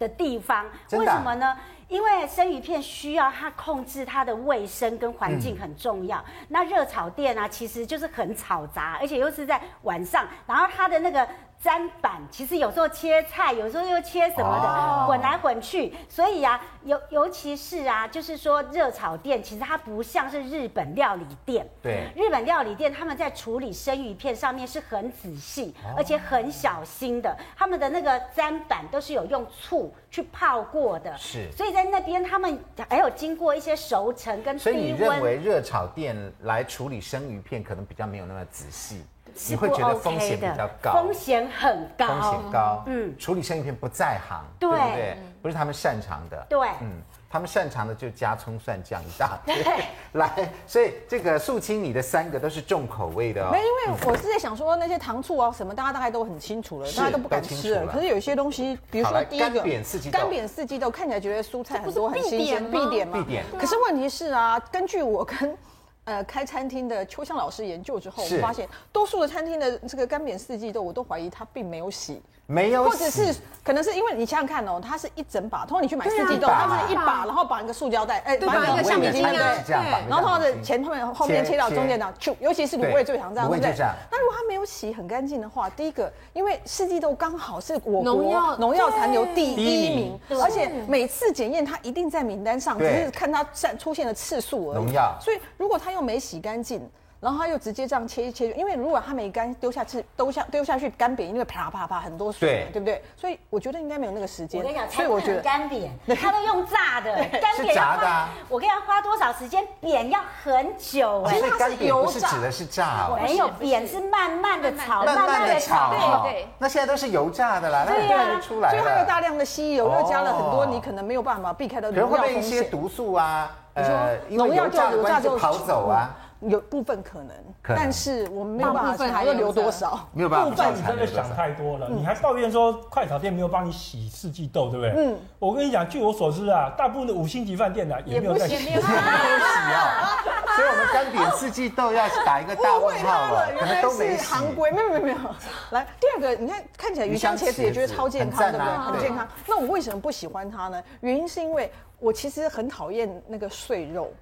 [0.00, 0.66] 的地方。
[0.90, 1.56] 为什么呢？
[1.86, 6.18] 因为生鱼片需要它控制它的卫生跟环境很重要。
[6.18, 11.28] 嗯、那热炒店啊，其实就是很吵杂，而且又是在晚上，然后它的那个。
[11.62, 15.94] 砧板其实有时候切菜，有时候又切什么的，哦、混来混去。
[16.08, 21.68] 所以啊，尤尤其是啊，就是说热炒店，其实它不像是日本料理店。
[21.82, 27.36] 对，日本料理店他们在处理生鱼片上面是很仔细，哦、而且很小心的。
[27.54, 31.14] 他们的那个砧板都是有用醋去泡过的。
[31.18, 34.72] 是，所以在那边他们还有经过一些熟成跟低温。
[34.72, 39.04] 所以你认为热炒店来处理生鱼片可能比较没有那么仔细？
[39.48, 42.82] 你会觉得风险比较高，风险很高，风险高。
[42.86, 45.16] 嗯，处理生鱼片不在行，对不对？
[45.42, 46.46] 不是他们擅长的。
[46.48, 49.54] 对，嗯，他们擅长的就加葱蒜酱一大堆。
[50.12, 53.50] 来，所以这个素清，你的三个都是重口味的哦。
[53.50, 57.86] 没，因为我是在想说那些糖醋啊什么，大家大概都很清楚了，大家都不敢吃了。
[57.86, 63.18] 可是有一些东西，比如说第一个干煸四季豆，干煸四季豆看起来觉得蔬菜很多很新鲜，必点嘛。
[63.18, 63.44] 必点。
[63.58, 65.56] 可是问题是啊，根据我跟。
[66.04, 73.32] 呃，开餐厅的秋香老师研究之后，我发现多数的餐厅的这个干煸四季豆，我都怀疑它并没有洗，没有，或者是
[73.62, 83.72] 可能是因为你想想看哦，它是一整把，通常你去买四季豆，它是一把，然后绑一个塑胶袋，哎，绑一个橡皮筋，对，然后它的前后面后面切到中间的，就尤其是卤味最常这样，对不对？
[84.10, 88.56] 那如果它没有洗很干净的话，第一个，因为四季豆刚好是我国农药。
[88.56, 94.84] 农药残留第一名，而且每次检验它一定在名单上，只是看它出出现的次数而已。
[94.84, 96.80] 农药，所以如果它又没洗干净，
[97.20, 103.04] 然后他又直接这样切一切，因为如果他没干，丢下去丢下丢下去干煸，因为啪啪啪很多水，对，对不对？
[103.14, 104.58] 所以我觉得应该没有那个时间。
[104.58, 109.62] 我跟你讲，所以我觉得干煸， 他都用炸的， 干煸要花，我跟你讲花多少时间？
[109.82, 115.90] 煸要很久哎，所以干煸不是指的是炸哦，没有煸是慢慢的炒，慢慢的炒，
[116.24, 116.48] 对对。
[116.56, 118.78] 那现在都是油炸的啦，那很快就出来了。
[118.78, 122.22] 所以它有大量的吸油，又加了很多你可能没有办法避开的农药风险。
[122.22, 126.08] 可能会被一些毒素啊，呃，因为油炸的关系就跑走啊。
[126.40, 130.08] 有部分可能，但是我们没有办法，还要留多少？
[130.12, 130.50] 没有办法。
[130.50, 134.94] 部分你真的想太多了，你还抱怨说快炒店没有帮你洗四季豆，对不对？
[134.96, 135.18] 嗯。
[135.38, 140.16] 我跟你讲，据我所知啊，大部分的五星级饭店呢也没有在洗，没有洗啊。
[140.56, 144.24] 所以我们干煸四季豆要打一个大问号了，可能都没洗。
[144.24, 145.16] 行规没有没有没有。
[145.70, 148.76] 来，第二个，你看看起来鱼香茄子也觉得超健康，对不对？
[148.78, 149.28] 很健康。
[149.46, 150.82] 那我为什么不喜欢它呢？
[151.00, 154.12] 原因是因为我其实很讨厌那个碎肉。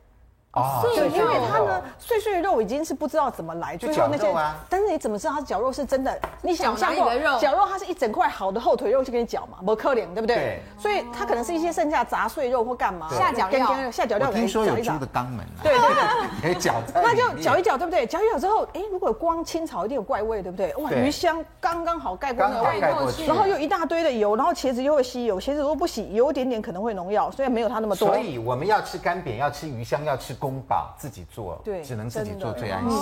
[0.53, 4.35] 哦，对，因为它呢，碎碎肉已经是不知道怎么来，就那些。
[4.69, 6.19] 但是你怎么知道它绞肉是真的？
[6.41, 9.59] 你想象过绞肉，它是一整块好的后腿肉去给你绞嘛？
[9.65, 10.63] 不可怜，对不对？
[10.79, 14.33] 所以它可能是一些剩下杂碎肉或干嘛下绞料，下绞料。
[14.33, 16.77] 听说有猪的肛门，对对对， 可以绞。
[16.95, 18.07] 那就绞一绞，对不对？
[18.07, 20.75] 绞一绞之后，哎，如果光清炒一定有怪味，对不对？
[20.77, 28.09] 哇，鱼香刚刚好盖过那个味道，然后又一大堆的油，然后茄子又会吸油，茄子如果不洗，有一点点可能会农药，虽然没有它那么多。
[28.09, 31.19] 所以我们要吃干煸，要吃鱼香，要吃宫保，自己。
[31.31, 32.99] 做对，只能自己做最安心。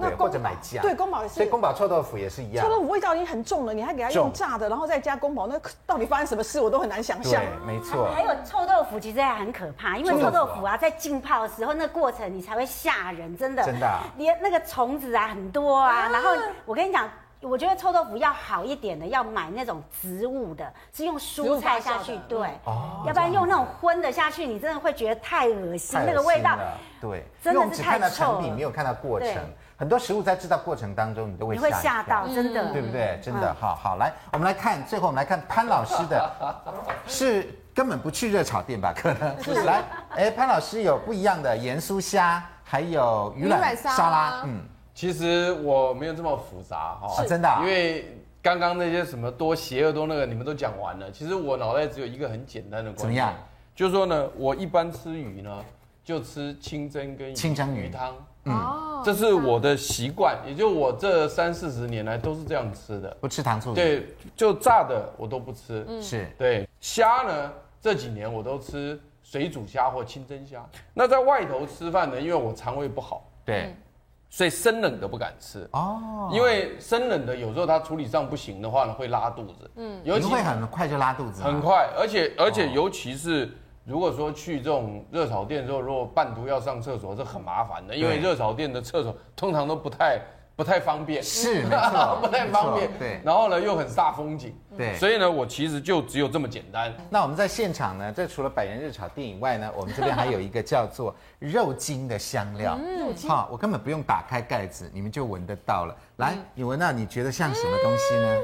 [0.00, 0.82] 对，或者买酱。
[0.82, 1.34] 对，宫保也是。
[1.34, 2.64] 所以宫保臭豆腐也是一样。
[2.64, 7.40] 臭豆腐味道已经很重了，你还给它用炸的，然后再加宫保，那到底发生什么事，我都很难想象。
[7.64, 8.10] 没错。
[8.12, 13.62] 还有臭豆腐其实也很可怕，因为臭豆腐啊，在浸泡的时候，那过程你才会吓人，真的。
[13.62, 13.86] 真的。
[14.16, 16.30] 连那个虫子啊很多啊，然后
[16.64, 17.08] 我跟你讲。
[17.42, 26.58] 我觉得臭豆腐要好一点的，要买那种植物的，是用蔬菜下去，对，哦，要不然用那种荤的下去，你真的会觉得太恶心，那个味道，
[27.00, 28.00] 对，真的是太臭了。
[28.00, 29.34] 只看到成品，没有看到过程，
[29.78, 33.18] 很多食物在制造过程当中，你都会吓到，真的，对不对？
[33.22, 36.30] 真的，好好来，我们来看，最后我们来看潘老师的，
[37.06, 38.92] 是根本不去热炒店吧？
[38.94, 39.42] 可能。
[39.42, 44.60] 是 来，哎，潘老师有不一样的盐酥虾，还有鱼卵沙拉，嗯。
[45.00, 51.10] 其实我没有这么复杂哈，是真的，因为刚刚那些什么多邪恶多那个你们都讲完了。
[51.10, 53.34] 其实我脑袋只有一个很简单的观念，怎么样？
[53.74, 55.64] 就是说呢，我一般吃鱼呢，
[56.04, 57.88] 就吃清蒸跟清蒸鱼。
[57.88, 66.30] 汤，嗯，这是我的习惯，也就我这三四十年来都是这样吃的，不吃糖醋鱼，对，就炸的我都不吃，嗯，是。
[66.36, 66.68] 对。
[66.78, 70.62] 虾呢，这几年我都吃水煮虾或清蒸虾。
[70.92, 73.74] 那在外头吃饭呢，因为我肠胃不好，对。
[74.30, 79.70] 所以生冷的不敢吃哦，因为生冷的有时候它处理上不行的话呢，会拉肚子。
[79.74, 81.42] 嗯，尤其会很快就拉肚子。
[81.42, 83.50] 很快，而且而且尤其是
[83.84, 90.20] 如果说去这种热炒店之后，如果半途要上厕所是很麻烦的，因为热炒店的厕所通常都不太。
[90.60, 92.90] 不太方便，是没错， 不太方便。
[92.98, 96.94] 对，然后呢又很煞风景，对，所以呢我其实就只有这么简单。
[97.08, 102.78] 那我们在现场呢，这除了百元热炒店以外呢，我们这边还有一个叫做肉筋的香料。
[103.26, 105.96] 好，我根本不用打开盖子，你们就闻得到了。
[106.16, 108.38] 来，你闻到你觉得像什么东西呢？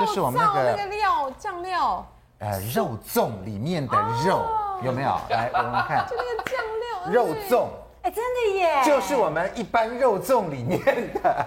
[0.00, 2.06] 就是我们那个那个料酱料。
[2.38, 3.96] 呃肉粽里面的
[4.26, 4.46] 肉，
[4.82, 5.10] 有没有？
[5.28, 7.68] 来，我们看， 就那个酱料，肉粽。
[8.02, 8.82] 哎，真的耶！
[8.84, 10.80] 就是我们一般肉粽里面
[11.22, 11.46] 的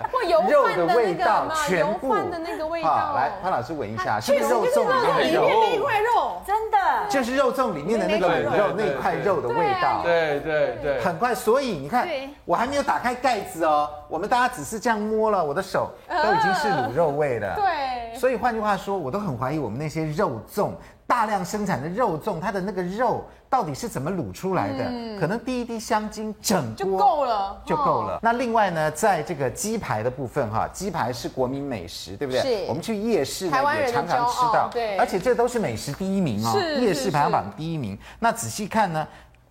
[0.50, 3.14] 肉的味道，全部的那个味道。
[3.14, 4.84] 来，潘老师闻一下，是不是肉粽
[5.20, 6.42] 里面的那一块肉？
[6.48, 6.78] 真的，
[7.10, 10.00] 就是肉粽里面的那个卤肉那块肉的味道。
[10.02, 11.36] 对对对，很快。
[11.36, 12.08] 所以你看，
[12.46, 17.54] 我还没有打开盖子哦，我们大家只是这样摸了，我的手都已经是卤肉味了。
[17.56, 18.18] 对。
[18.18, 20.72] 所以换句话说，我都很怀疑我们那些肉粽。
[21.08, 24.86] 大量生产的肉粽，它的那个肉到底是怎么卤出来的？
[24.86, 28.20] 嗯、可能滴一滴香精，整锅就够了，就够了。
[28.22, 32.42] 那另外呢，在这个鸡排的部分哈，鸡排是国民美食，对不对？
[32.42, 32.66] 是。
[32.68, 34.98] 我们去夜市呢也常常吃到，对。
[34.98, 37.98] 而且这都是美食第一名哦，夜市排行榜第一名。
[38.20, 39.08] 那仔细看呢，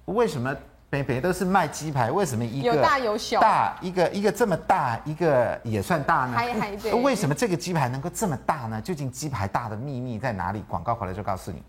[0.07, 0.55] 为什么？
[0.91, 3.41] 北北都是卖鸡排，为什么一个有大有小？
[3.41, 6.37] 大一个一个这么大，一个也算大呢？
[6.37, 6.95] 还还对。
[6.95, 8.81] 为什么这个鸡排能够这么大呢？
[8.81, 10.63] 究竟鸡排大的秘密在哪里？
[10.69, 11.61] 广告回来就告诉你。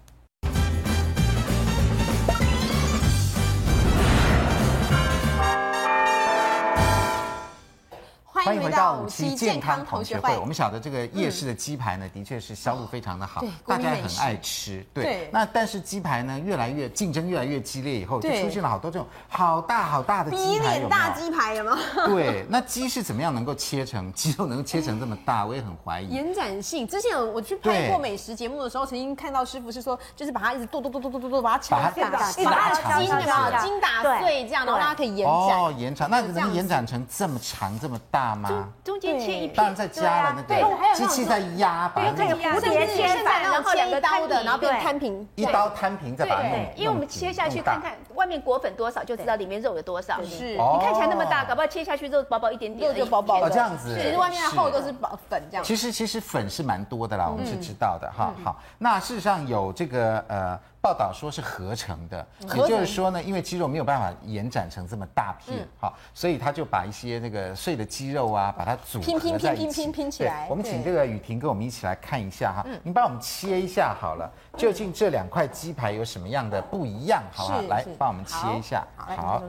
[8.46, 10.38] 欢迎回到五期健康同学会。
[10.38, 14.86] 我们晓得这个夜市的鸡排呢，的确是销路非常的好，大家很爱吃。
[14.94, 20.88] 对，那但是鸡排呢，越来越竞争越来越激烈以后，就出现了好多这种好大好大的鸡排，有？
[20.88, 21.76] 大鸡排有吗？
[22.06, 25.44] 对，那鸡是怎么样能够切成鸡肉能够切成这么大？
[25.44, 26.10] 我也很怀疑。
[26.10, 35.34] 延展性，之前我去拍过美食节目的时候，曾经看到师傅是说，就是把它一直剁剁剁剁剁剁剁，把它敲打，把它筋筋打碎这样，然后让它可以延展。
[35.34, 38.35] 哦，延长，那能延展成这么长这么大？
[38.84, 46.74] 中间切一片，当然再加了那个机器在压，把那个蝴蝶切法，然后切一刀的，然后变摊平，一刀摊平再把它弄。
[46.76, 50.24] 因为我们切下去看看外面裹粉多少，就知道里面肉有多少。
[50.24, 53.50] 是，你看起来那么大，搞不好切下去肉薄薄一点点，肉就薄薄的。
[53.50, 54.94] 这样子，其实外面的厚都是
[55.30, 55.64] 粉这样。
[55.64, 58.34] 其实其实粉是蛮多的啦，我们是知道的哈。
[58.44, 60.60] 好，那事实上有这个呃。
[60.86, 70.46] 报道说是合成的，也就是说呢，因为肌肉没有办法延展成这么大片，好，所以他就把一些那个碎的肌肉啊，把它组合在一起，拼拼拼拼拼拼起来。
[70.48, 77.24] 我们请这个雨婷跟我们一起来看一下哈，您帮我们切一下好了，究竟这两块鸡排有什么样的不一样？
[77.32, 77.62] 好不好？
[77.64, 79.42] 来帮我们切一下，好，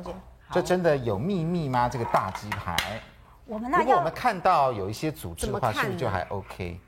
[0.51, 1.87] 这真的有秘密吗？
[1.87, 2.75] 这个大鸡排，
[3.45, 6.81] 我们那如果我们看到有一些组织的话，是不是就还 OK？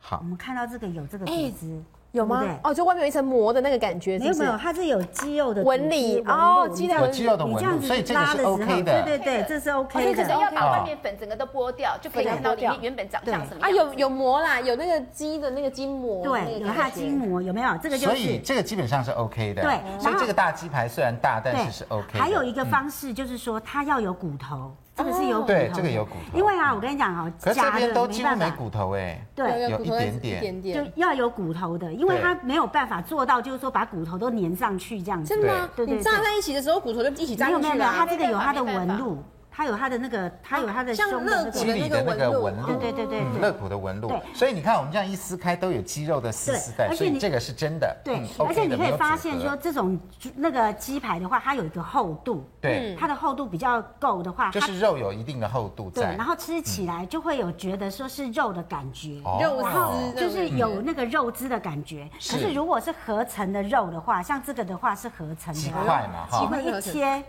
[0.00, 1.82] 好，我们看到这个有这个组织。
[2.14, 2.44] 有吗？
[2.62, 4.16] 哦，就外面有一层膜的那个感觉。
[4.20, 9.02] 没有没有，它是有肌肉的纹理哦，肌肉有肌肉的纹路，所以这个是 OK 的。
[9.02, 10.22] 对对对，这是 OK 的。
[10.22, 13.66] 可是要把外面粉整个都剥掉，就可以看到里面原本长相什么。
[13.66, 16.22] 啊，有有膜啦，有那个鸡的那个筋膜。
[16.22, 17.76] 对，有它筋膜，有没有？
[17.82, 18.06] 这个就是。
[18.06, 19.62] 所以这个基本上是 OK 的。
[19.62, 22.16] 对，所以这个大鸡排虽然大，但是是 OK。
[22.16, 24.72] 还有一个方式就是说，它要有骨头。
[24.96, 26.38] 这个是有骨头，对，这个有骨头。
[26.38, 35.34] 因为啊，我跟你讲哦，可是这边都几乎没骨头哎，对，有一点点，就要有骨头的，因为它没有办法做到，就是说把骨头都粘上去这样子。
[35.34, 35.68] 真的吗？
[35.74, 37.74] 对对，你扎在一起的时候，骨头就一起粘上去了。
[37.74, 39.22] 没有没有，它这个有它的纹路。
[39.56, 44.12] 它有它的那个，它有它的像肋骨的那个纹路，对对对对，肋骨的纹路。
[44.34, 47.96] 所以你看，我们这样一撕开，都有肌肉的丝丝带，所以这个是真的。
[48.04, 49.96] 对，而且你可以发现说，这种
[50.34, 62.10] 那个鸡排的话，它有一个厚度，对，它的厚度比较够的话，就是肉有一定的厚度在，对，然后吃起来就会有觉得说是肉的感觉，肉丝就是有那个肉汁的感觉。
[62.14, 67.22] 可是如果是合成的肉的话，像这个的话是合成的，几块嘛，哈，一切。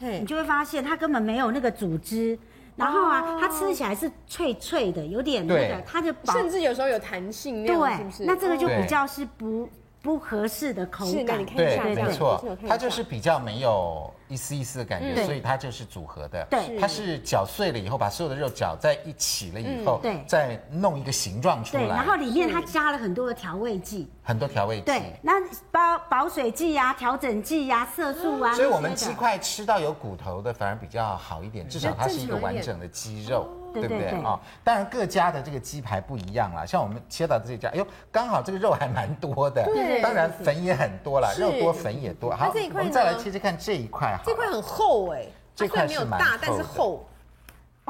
[0.00, 2.38] 你就会发现它根本没有那个组织，
[2.76, 8.24] 然后啊，它吃起来是脆脆的，有点那个，它就甚至有时候有弹性那，对，是不是？
[8.24, 9.68] 那这个就比较是不
[10.00, 14.12] 不合适的口感，对，没错，它就是比较没有。
[14.28, 16.46] 一丝一丝的感觉，所以它就是组合的。
[16.50, 21.82] 对，它是搅碎了以后，把所有的肉搅在一起了以后，对，再弄一个形状出来。
[21.82, 24.82] 对，然后里面它加了很多的调味剂，很多调味剂。
[24.82, 25.32] 对，那
[25.70, 28.54] 包保水剂呀、调整剂呀、色素啊。
[28.54, 33.48] 所以我们鸡块吃到有骨头的反而比较好一点，至少它是一个完整的鸡肉。
[33.70, 34.40] 对不对啊？
[34.64, 42.34] 当然各家的这个鸡排不一样啦，像我们切到这家，哎呦，刚好这个肉还蛮多的，对，当然粉也很多了，肉多粉也多。
[42.34, 47.06] 好，我们再来切切看这一块，这块很厚哎，这块没有大，但是厚。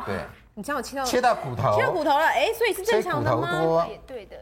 [0.06, 0.20] 对，
[0.54, 3.86] 你知道我切到切到骨头，切到骨头了，哎，所以是正常的吗？
[4.06, 4.36] 对的。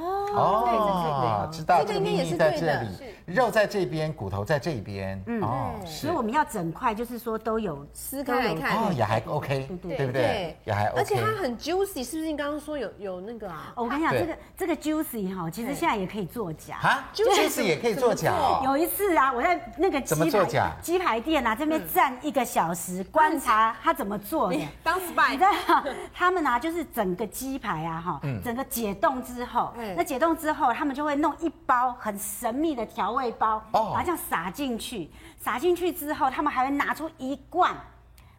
[0.00, 2.88] 哦，知道这个秘密在这里，
[3.26, 5.22] 肉在这边，骨头在这边。
[5.26, 10.56] 嗯，哦，所以我们要整块，就是说都有撕开来看，哦，也还 OK，对不对？
[10.64, 10.98] 也还 OK。
[10.98, 12.26] 而且它很 juicy，是不是？
[12.26, 13.72] 你刚刚说有有那个啊？
[13.74, 18.32] 我跟你讲，这个这个 juicy 哈，其实现在也可以作假啊，juicy 也可以作假。
[18.64, 24.58] 有一次啊，我在那个鸡排鸡排店啊这边站一个小时，观察他怎么做的。
[24.82, 25.50] 当 spy，你知道
[26.12, 29.72] 他们啊，就是整个鸡排啊哈，整个解冻之后。
[29.96, 35.10] 那解冻之后，他们就会弄一包很神秘的调味包，把它这样撒进去。
[35.38, 37.74] 撒进去之后，他们还会拿出一罐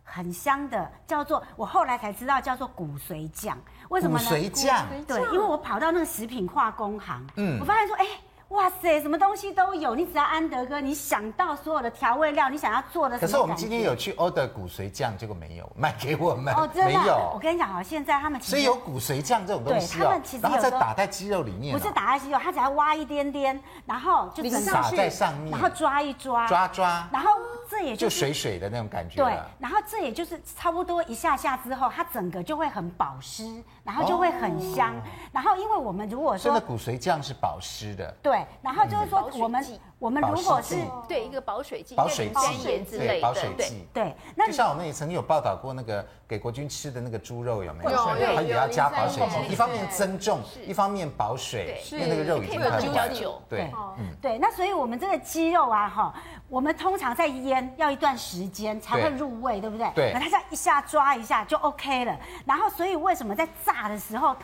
[0.03, 3.57] 很香的，叫做我后来才知道叫做骨髓酱。
[3.89, 4.25] 为什么呢？
[4.29, 4.85] 骨髓酱。
[5.07, 8.05] 对，因为我跑到那个食品化工行，嗯，我发现说，哎。
[8.49, 13.17] 哇塞，什么东西都有，你只要安德哥，你想到所有的调味料，你想要做的。
[13.19, 16.51] 可是我们今天有去 order 骨髓酱，结果没有卖给我们。
[16.55, 16.89] 哦，真的。
[16.89, 17.31] 没有。
[17.31, 21.77] 我跟你讲啊，现在他们其实 所以有骨髓酱这种东西，他们其实然后再打在鸡肉里面。
[21.77, 27.29] 不是打在鸡肉，他只要挖一点点，然后就撒在上面，然后抓一抓，抓抓，然后
[27.69, 29.23] 这也就水水的那种感觉。
[29.23, 34.95] 对，然后这也就是差不多一下下之后，它整个就会很保湿，然后就会很香。
[35.31, 39.29] 然后因为我们如果说真的骨髓酱是保湿的，对，然后就是说。
[39.39, 39.63] 我们
[39.99, 40.75] 我们如果是
[41.07, 42.83] 对一个保水剂、保水剂。
[42.89, 43.87] 之类的，保水剂。
[43.93, 47.91] 对，那就像我们也曾经有报道过那个给国军吃的那个猪肉有没有？
[48.35, 53.41] 它也要加保水剂，一方面增重，一方面保水，因为那个肉已经很坏了。
[53.49, 56.13] 对，嗯，对，那所以我们这个鸡肉啊，哈，
[56.47, 59.91] 我们通常在腌要一段时间才会入味，对不对？
[59.95, 62.17] 对，它这样一下抓一下就 OK 了。
[62.45, 64.35] 然后，所以为什么在炸的时候？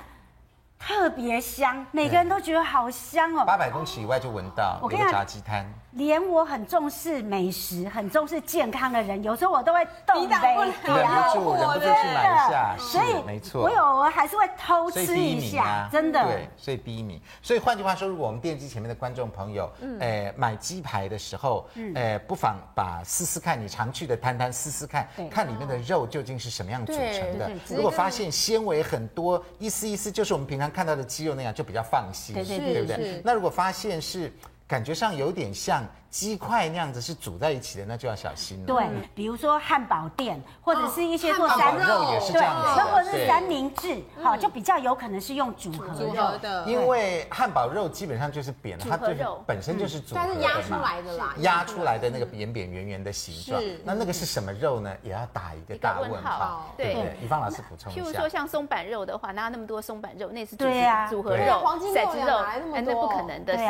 [0.77, 3.43] 特别香，每个人都觉得好香哦。
[3.45, 4.79] 八百公尺以外就闻到。
[4.81, 5.65] 我跟你，炸鸡摊。
[5.95, 10.91] 连我很重视美食、很重视健康的人，有时候我都会动杯，忍不
[11.39, 12.75] 住，忍不住去买一下。
[12.77, 16.21] 所以没错，我有我还是会偷吃一下，真的。
[16.25, 17.19] 对，所以第一名。
[17.41, 21.65] 所以换句话说，如果我们电视机前面的观众朋友，诶，买鸡排的时候，
[21.95, 27.49] 诶，不妨把试试看，你常去的摊摊试试看，看里面的肉究竟是什么样组成的。
[27.69, 33.21] 如果发现纤维很多，一丝一丝就是我们平常看到的鸡肉那样，就比较放心，对不对？
[33.23, 34.29] 那如果发现是
[34.67, 35.83] 感觉上有点像。
[36.15, 38.65] 鸡块那样子是煮在一起的，那就要小心了。
[38.65, 46.63] 对，比如说汉堡店或者是一些做三肉也是这样子，或者是三明治，好，就比较有可能是用组合肉的。
[46.67, 50.35] 因为汉堡肉基本上就是扁的，它就是本身就是组合的嘛。
[50.35, 53.61] 它是压出来的啦，压出来的那个扁扁圆圆的形状。
[53.83, 54.89] 那那个是什么肉呢？
[55.03, 56.73] 也要打一个大问号。
[56.77, 58.01] 对对，宜芳老师补充一下。
[58.01, 60.29] 譬如说像松板肉的话，哪有那么多松板肉？
[60.29, 60.63] 那是组
[61.09, 62.93] 组合肉，黄金肉哪来那么多？
[62.93, 63.63] 那不可能的是，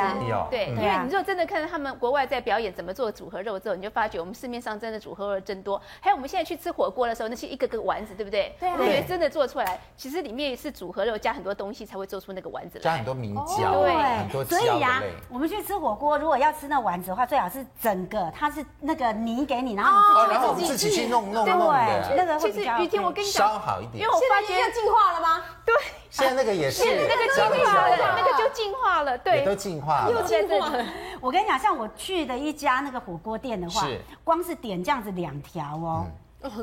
[0.51, 2.34] 对，因为你就真的看到他们国外在。
[2.35, 5.81] 在表演怎么做组合肉之后，你就发觉我们市面上真的组合肉真多。
[6.01, 8.55] 还有我们现在去吃火锅的时候，那些一个个丸子，对不对？
[8.59, 8.69] 对。
[8.71, 12.83] 我觉得真的做出来，其实里面是组合肉加很多东西才会做出那个丸子来。
[12.83, 14.57] 加很多明胶，对，很多胶。
[14.57, 22.15] 所以呀，我们去吃火锅，如果要吃那丸子的话，最好是整个它是那个泥给你，然后然后我们自己去弄弄弄的。
[22.17, 24.03] 那个其实雨婷，我跟你讲，烧好一点。
[24.03, 25.43] 因为我发觉要进化了吗？
[25.65, 25.73] 对。
[26.15, 30.11] 现在那个也是，那个进化了，那个就进化了，对，都进化了。
[30.11, 30.85] 又进化了。
[31.19, 33.85] 我跟你讲，像我去的一家那个火锅店的话，
[34.23, 36.07] 光是点这样子两条哦，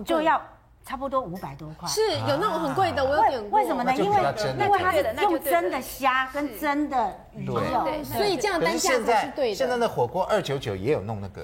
[0.07, 0.41] 就要。
[0.85, 3.93] 差不多五百多块，是有那种很贵的，我有点为什么呢？
[3.95, 4.17] 因为
[4.59, 9.55] 因为它是用真的虾跟真的鱼肉，所以这样单价才是对的。
[9.55, 11.43] 现在的火锅二九九也有弄那个，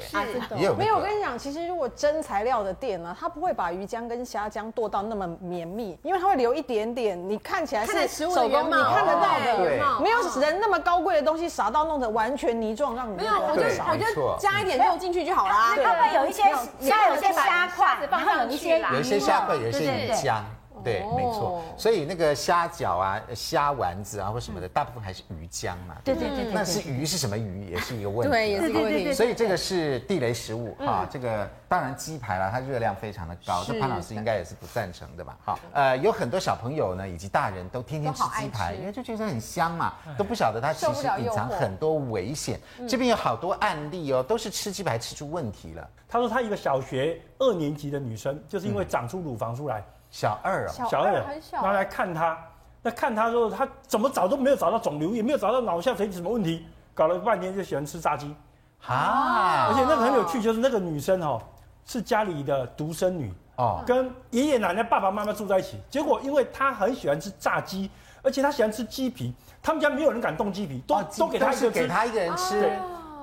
[0.57, 0.75] 也有。
[0.75, 15.53] 没有，我跟你讲，其实如果真材料的店呢，它不会把鱼浆跟虾浆剁到那么绵密，因为它会留一点点，你看起来是手工，你看得到的，没有人那么高贵的东西撒到弄得完全泥状，让你没有，我就我就加一点肉进去就好了。
[15.77, 16.43] 他们有一些
[16.81, 18.79] 虾，有些虾块，然后有一些
[19.29, 19.39] 有一些。
[19.39, 20.41] 虾会有一些鱼浆，
[20.85, 21.63] 对，没错。
[21.77, 25.97] 所以那个虾饺啊、虾丸子啊或什么的，大部分还是鱼浆嘛。
[26.05, 26.53] 对对对。
[26.53, 28.31] 那是鱼是什么鱼，也是一个问题。
[28.31, 29.13] 对，也是一个问题。
[29.13, 31.07] 所以这个是地雷食物啊。
[31.11, 35.37] 这个当然鸡排啦，它热量非常的高，这潘老师应该也是不赞成的吧？
[35.45, 42.59] 好，呃，有很多小朋友呢以及大人都天天吃鸡排，因为就觉得很香嘛，都不晓得它其实隐藏很多危险。
[42.89, 45.89] 这边有好多案例哦，都是吃鸡排吃出问题了。
[46.09, 49.85] 他说他一个小学二年级的女生，就是因为长出乳房出来。
[50.11, 51.13] 小二啊，小二，
[51.53, 52.39] 然后来看他，
[52.83, 58.35] 那看他说他怎么找都没有找到肿瘤，也没有找到脑下垂体什么问题，搞了半天就喜欢吃炸鸡，
[58.87, 61.41] 啊，而且那个很有趣，就是那个女生哦，
[61.85, 67.91] 是家里的独生女哦，跟爷爷奶奶、爸爸妈妈住在一起，结果因为她很喜欢吃炸鸡，
[68.23, 72.73] 而且她喜欢吃鸡皮，他们家没有人敢动鸡皮，都都给她一个给她一个人吃。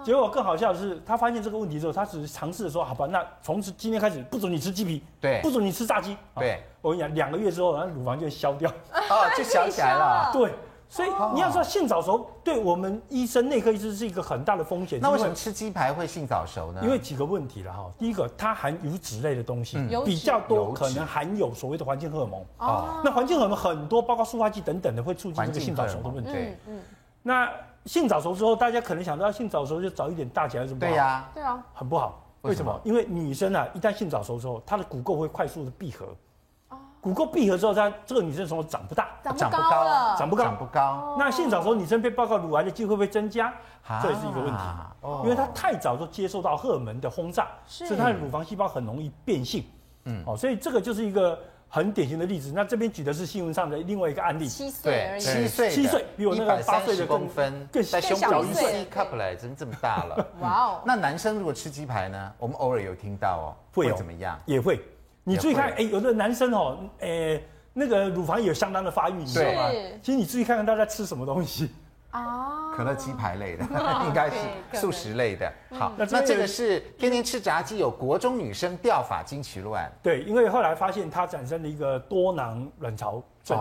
[0.06, 10.30] 结果更好笑的是，他发现这个问题之后，他只是尝试说：“好吧，那从此今天开始不准你吃鸡皮，对，不准你吃炸鸡。”对，我跟你讲，两个月之后，然后乳房就消掉，哦，就想起来了。
[10.34, 10.53] 对，
[10.88, 14.99] 所以你要说性早熟，对我们医生、内科医师是一个很大的风险。
[15.01, 16.82] 那为什么吃鸡排会性早熟呢？
[16.84, 17.91] 因为几个问题了哈。
[17.97, 22.45] 第一个，它含油脂类的东西比较多，可能含有所谓的环境荷尔蒙。
[22.60, 26.32] 哦，那环境荷尔蒙很多，包括塑化剂等等的，会促进这个性早熟的问题。
[27.24, 27.49] 那。
[27.86, 30.80] 性早熟之后，大家可能想到性早熟就早一点大起来，什么？
[30.80, 32.22] 对呀，对啊，很不好。
[32.42, 32.80] 为什么？
[32.84, 36.06] 因为女生啊，一旦性早熟之后，她的骨垢会快速的闭合，
[37.02, 41.16] 骨垢闭合之后，她这个女生什么长不大，长不高了，长不高，长不高。
[41.18, 43.54] 那性早熟女生被报告乳癌的机会会增加？
[44.02, 44.64] 这也是一个问题，
[45.24, 49.64] 因为她太早就接受到荷尔蒙的轰炸，所以她的乳房细胞很容易变性。
[50.06, 52.51] 嗯，哦，所以这个就是一个很典型的例子。
[52.53, 60.28] 那这边举的是新闻上的另外一个案例，七岁而已，七岁，七岁比我那个八岁的公分更在胸小一岁，cup 来真这么大了。
[60.39, 60.82] 哇哦！
[60.86, 62.34] 那男生如果吃鸡排呢？
[62.38, 64.39] 我们偶尔有听到哦，会怎么样？
[64.45, 64.80] 也会。
[65.24, 67.41] 你注意看，哎，有的男生哦，哎，
[67.74, 69.70] 那个乳房也有相当的发育，你知道吗？
[70.01, 71.72] 其实你注意看看他在吃什么东西。
[72.16, 73.63] 哦，可乐鸡排类的，
[74.07, 74.38] 应该是
[74.80, 75.51] 素食类的。
[75.72, 79.91] 好，那这个是天天吃炸鸡，有国中女生掉发经期乱。
[80.01, 83.59] 对，因为后来发现她产生了一个多囊卵巢症。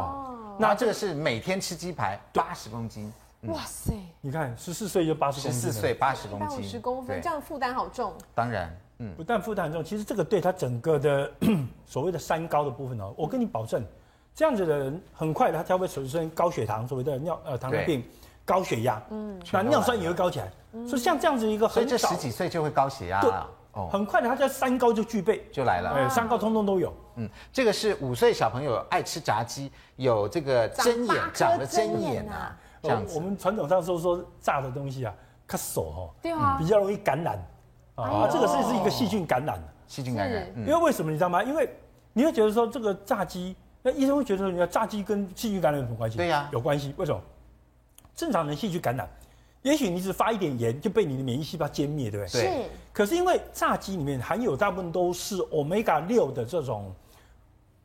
[0.59, 3.13] 那这个是每天吃鸡排八十公斤。
[3.49, 3.93] 哇塞！
[4.21, 8.15] 你看十四岁就八十公斤，十四岁八十公斤，五十公分，这样负担好重。
[8.35, 8.75] 当然。
[8.99, 11.29] 嗯，不但负担很重，其实这个对他整个的
[11.85, 13.85] 所谓的三高的部分哦，我跟你保证，
[14.37, 18.05] 这样子的人很快他才会产生高血糖，所谓的尿呃糖尿病、
[18.45, 20.51] 高血压，嗯，那尿酸也会高起来。
[20.87, 26.93] 所以像这样子一个很早，所以这十几岁就会高血压了，哦，很快的他在三高就具备就来了，哎，三高通通都有。
[27.17, 33.15] 嗯，这个是五岁小朋友爱吃炸鸡，有这个针眼长了针眼啊，这样子。
[33.15, 35.15] 我们传统上说说炸的东西啊，
[35.47, 37.39] 它手哦，对啊，比较容易感染。
[37.95, 40.45] 啊，这个是是一个细菌感染，细菌感染。
[40.57, 41.41] 因为为什么你知道吗？
[41.45, 41.73] 因为
[42.13, 46.17] 你会觉得说这个炸鸡，那医生会觉得说，你看炸鸡跟细菌感染有什么关系？
[46.17, 46.93] 对呀，有关系。
[46.97, 47.21] 为什么？
[48.15, 49.09] 正常人细菌感染，
[49.63, 52.43] 也许你只发一点盐就被你的免疫细胞歼灭，对不对？
[52.43, 52.49] 是。
[52.93, 56.95] 可是因为炸鸡里面含有大部分都是 Omega 六的这种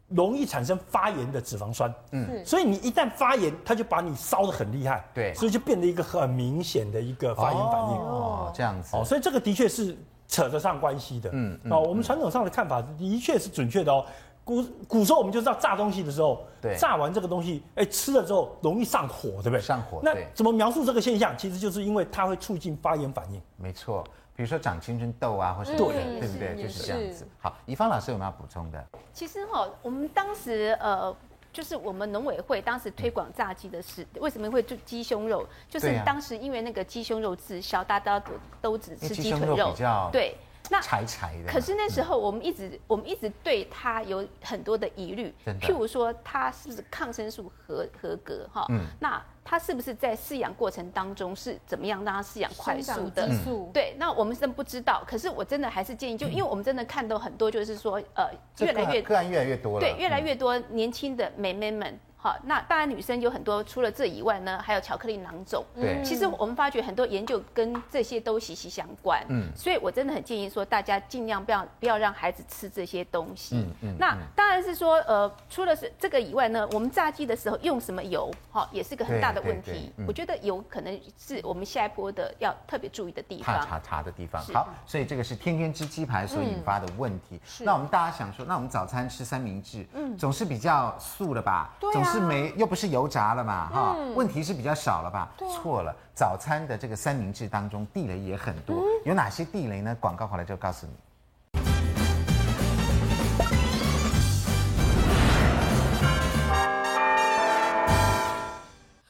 [0.07, 7.97] 容易产生发炎的脂肪酸，嗯，所以你一旦发炎，它就把你烧得很厉害，对，所以就变得一个很明显的一个发炎反应。
[7.97, 8.95] 哦，这样子。
[8.95, 9.97] 哦，所以这个的确是。
[10.32, 14.05] 扯得上关系的，嗯，哦，我们传统上的看法的确是准确的哦。
[14.50, 19.62] 古古时候我们就知道炸东西的时候，对，炸完这个东西，哎，吃了之后容易上火，对不对？
[19.62, 20.00] 上火。
[20.02, 21.38] 那怎么描述这个现象？
[21.38, 23.39] 其实就是因为它会促进发炎反应。
[23.58, 24.04] 没错，
[24.36, 25.88] 比如说长青春痘啊，或是对，
[26.20, 26.64] 对不对？
[26.64, 27.28] 就是这样子。
[27.39, 28.84] 好，宜芳老师有没有要补充的？
[29.14, 31.16] 其实哈，我们当时呃。
[31.52, 35.43] 就是我们农委会当时推广炸鸡的事，为什么会做鸡胸肉？
[35.68, 38.32] 就是当时因为那个鸡胸肉滞销，大家都
[38.62, 39.74] 都只吃鸡腿肉，
[40.12, 40.38] 对，
[40.70, 41.51] 那柴柴的。
[41.51, 48.65] 可是那时候我们一直、嗯、我们一直对它有很多的疑虑，譬如说它是不是抗生素合合格哈？
[48.70, 49.22] 嗯，那。
[49.41, 53.28] 它是不是在饲养过程当中是怎么样让它饲养快速的？
[53.74, 55.03] 对，那我们真不知道。
[55.07, 61.99] 可是我真的还是建议，就因为我们真的看到很多，就是说，呃，越来越个案越来越多了，对，越来越多年轻的美眉们。
[62.22, 65.63] 好，那当然女生有很多，除了这以外呢，还有巧克力囊肿。
[65.74, 69.24] 对，其实我们发觉很多研究跟这些都息息相关。
[69.30, 73.55] 嗯，所以我真的很建议说，大家尽量不要不要让孩子吃这些东西。
[73.55, 73.95] 嗯嗯。
[73.97, 79.89] 那当然是说，呃，除了是这个以外呢，我们炸鸡的时候用什么油，哈，也是个很大的问题。
[80.05, 83.65] 我觉得油可能是我们下一波的要特别注意的地方。
[83.65, 84.43] 查查的地方。
[84.53, 87.39] 好，所以这个是天天吃鸡排所引发的问题。
[87.45, 87.63] 是。
[87.63, 91.74] 那我们大家想说，那我们早餐吃三明治，嗯，总是比较素的吧？
[91.80, 92.09] 对啊。
[92.12, 95.30] 是没，又不是油炸了嘛，哈、嗯，问题是比较少了吧？
[95.55, 99.95] 错、啊、了，早餐的这个三明治当中地雷也很多，嗯、有哪些地雷呢？
[99.99, 100.93] 广告回来就告诉你。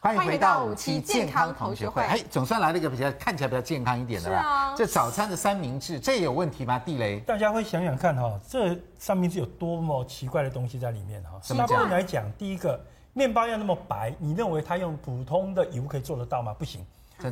[0.10, 2.02] 欢迎回到五期健康同学会。
[2.02, 4.40] 哎，总算来了一个比较看起来比较健康一点的啦。
[4.40, 6.80] 啊、这早餐的三明治，这有问题吗？
[6.80, 7.20] 地雷？
[7.20, 11.40] 大家会想想看哈，这三明治有多么奇怪的东西在里面哈。
[11.54, 12.84] 一般来讲，第一个，
[13.14, 16.56] 面包要那么白，你认为它用普通的油可以做得到吗？
[16.58, 16.84] 不行，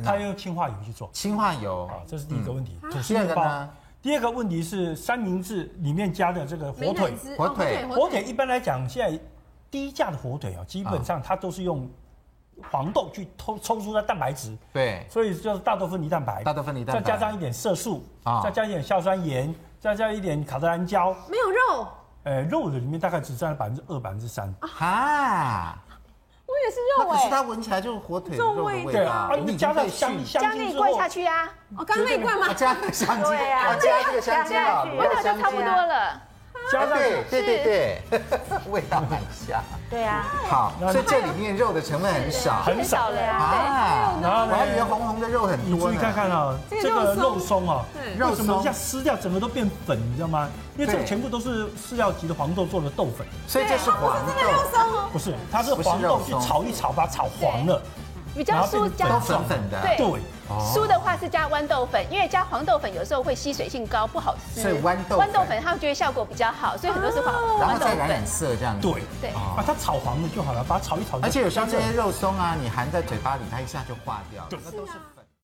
[0.04, 1.10] 它要用氢化油去做。
[1.12, 2.78] 氢化油啊，这是第一个问题。
[2.92, 3.68] 吐司面包。
[4.00, 9.18] 第二个问题是三明治里面加的这个火腿，火腿，火腿一般来讲，现在
[9.68, 11.90] 低价的火腿啊，基本上它都是用。
[12.70, 21.88] 黄豆去抽抽出它蛋白质，对，所以就是大豆分离蛋白，大豆分离蛋白，再加上一点色素啊，再加一点硝酸盐，再加一点卡特兰胶，没有肉，
[22.24, 25.78] 呃，肉的里面大概只占了百分之二、百分之三啊，
[26.46, 31.44] 我也是肉哎，可是它闻起来就是火腿肉的味道啊，你加上香香加那一罐下去啊，
[31.76, 32.52] 哦刚刚那一罐吗？
[32.54, 36.22] 加香精，对啊，加这个香精啊，味道就差不多了。
[36.72, 37.64] 加上对对对
[38.10, 38.20] 对，
[38.70, 39.62] 味道很香。
[39.90, 44.18] 对啊，好，所以这里面肉的成分很少，很少了啊。
[44.22, 45.64] 然后我还以为红红的肉很多。
[45.64, 47.84] 你注意看看啊，这个肉松啊，
[48.18, 50.48] 为什么一下撕掉整个都变粉，你知道吗？
[50.76, 55.08] 因为这个全部都是饲料级的黄豆做的豆粉，所以这是黄豆。
[55.12, 57.82] 不是，它是黄豆去炒一炒，把它炒黄了。
[58.34, 64.62] 比较酥加粉粉的，对，酥的话是加豌豆粉，因为加黄豆粉有时候会吸水性高，不好吃。
[64.62, 67.98] 所以豌豆豌豆粉，他们觉得效果比较好，所以很多是黄豌豆粉。
[67.98, 68.82] 染染色这样子。
[68.82, 71.18] 对对，把它炒黄了就好了，把它炒一炒。
[71.22, 74.44] 而且有时候这些肉松啊，你含在嘴巴里，它一下就化掉。
[74.48, 74.92] 对，那都是。